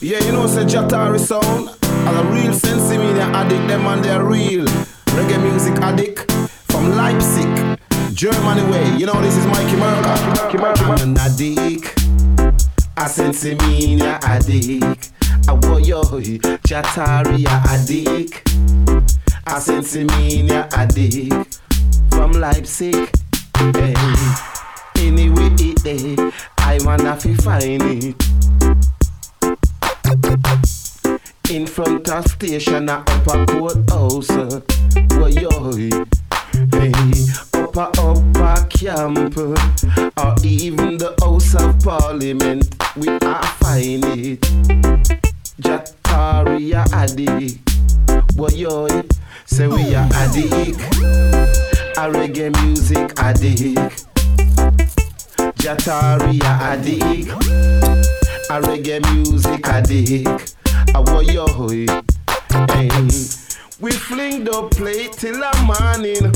[0.00, 1.68] Yeah, you know, say Jatari sound.
[1.82, 4.64] As a real sensi media addict, them and they're real.
[5.16, 6.30] Reggae music addict
[6.70, 7.80] from Leipzig,
[8.14, 8.96] Germany way.
[8.96, 10.14] You know, this is Mikey Murka.
[10.78, 11.98] I'm an addict.
[12.98, 15.10] A sensi media addict.
[15.48, 16.02] A warrior,
[16.68, 18.48] Jatari addict.
[19.48, 21.60] A sensi media addict.
[22.10, 23.10] From Leipzig.
[23.56, 24.53] Hey.
[24.98, 26.16] Anyway, it day,
[26.58, 28.14] I wanna fi find it.
[31.50, 34.60] In front of station a upper courthouse uh,
[35.10, 35.72] Where yo
[36.72, 36.92] Hey
[37.52, 44.40] Upper upper camp uh, Or even the house of parliament We are find it.
[45.60, 48.88] Jataria addict Where yo
[49.44, 50.80] Say we are addict.
[51.96, 54.13] A reggae music addict
[55.64, 57.30] Jataria addict.
[58.50, 60.56] A reggae music addict.
[60.94, 61.48] A warrior
[62.68, 62.90] hey.
[63.80, 66.30] We fling the plate till the morning.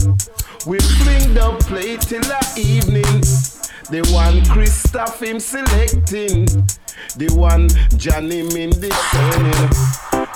[0.66, 3.57] We fling the plate till the evening
[3.90, 6.44] The one Christoph him selecting.
[7.16, 9.70] The one Johnny Min discerning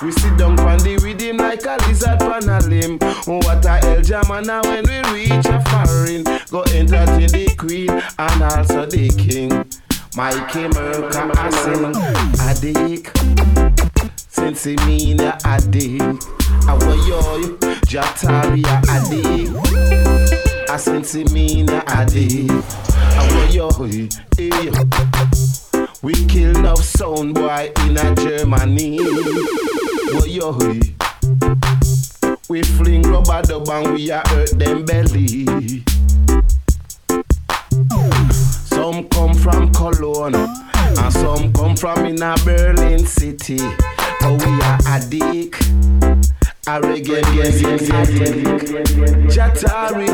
[0.01, 2.99] We sit down on the rhythm like a lizard on a limb.
[3.27, 6.25] What a hell jamana when we reach a foreign.
[6.49, 9.51] Go entertain the queen and also the king.
[10.17, 11.95] Mikey Merka I sing.
[12.41, 13.13] Addict
[14.17, 15.37] Since he mean a
[16.81, 20.22] want yo Jataria addict
[20.73, 23.69] I since he mean a addict I want yo
[24.39, 24.71] hey.
[26.01, 28.97] We kill no sound boy in a Germany
[30.15, 30.57] What yo
[32.49, 35.45] We fling rubber dub and we a hurt them belly
[38.33, 43.59] Some come from Cologne and some come from in a Berlin city.
[44.23, 45.63] Oh, we are addict.
[46.65, 47.27] Arrogant,
[49.29, 50.07] Jatari.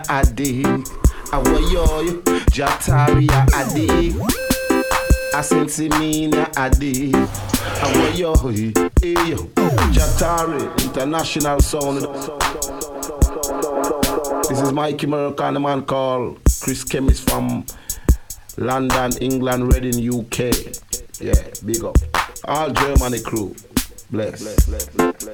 [0.00, 0.66] ya adi
[1.32, 2.22] awoyoyo
[2.52, 4.14] jatari ya adi
[5.32, 7.16] asentimina adi
[7.82, 8.72] awoyoyo
[9.02, 9.46] eyo
[9.90, 12.08] jatari international sound
[14.48, 17.64] this is Mikey American a man called Chris Chemis from
[18.56, 20.52] London, England, Reading, UK.
[21.20, 21.96] Yeah, big up.
[22.44, 23.54] All Germany crew.
[24.10, 24.42] Bless.
[24.42, 24.86] bless, bless,
[25.24, 25.30] bless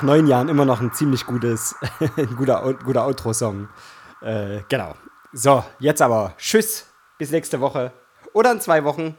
[0.00, 1.76] nach neun Jahren immer noch ein ziemlich gutes,
[2.16, 3.68] ein guter, guter Outro-Song.
[4.22, 4.94] Äh, genau.
[5.32, 6.86] So, jetzt aber Tschüss,
[7.18, 7.92] bis nächste Woche
[8.32, 9.16] oder in zwei Wochen.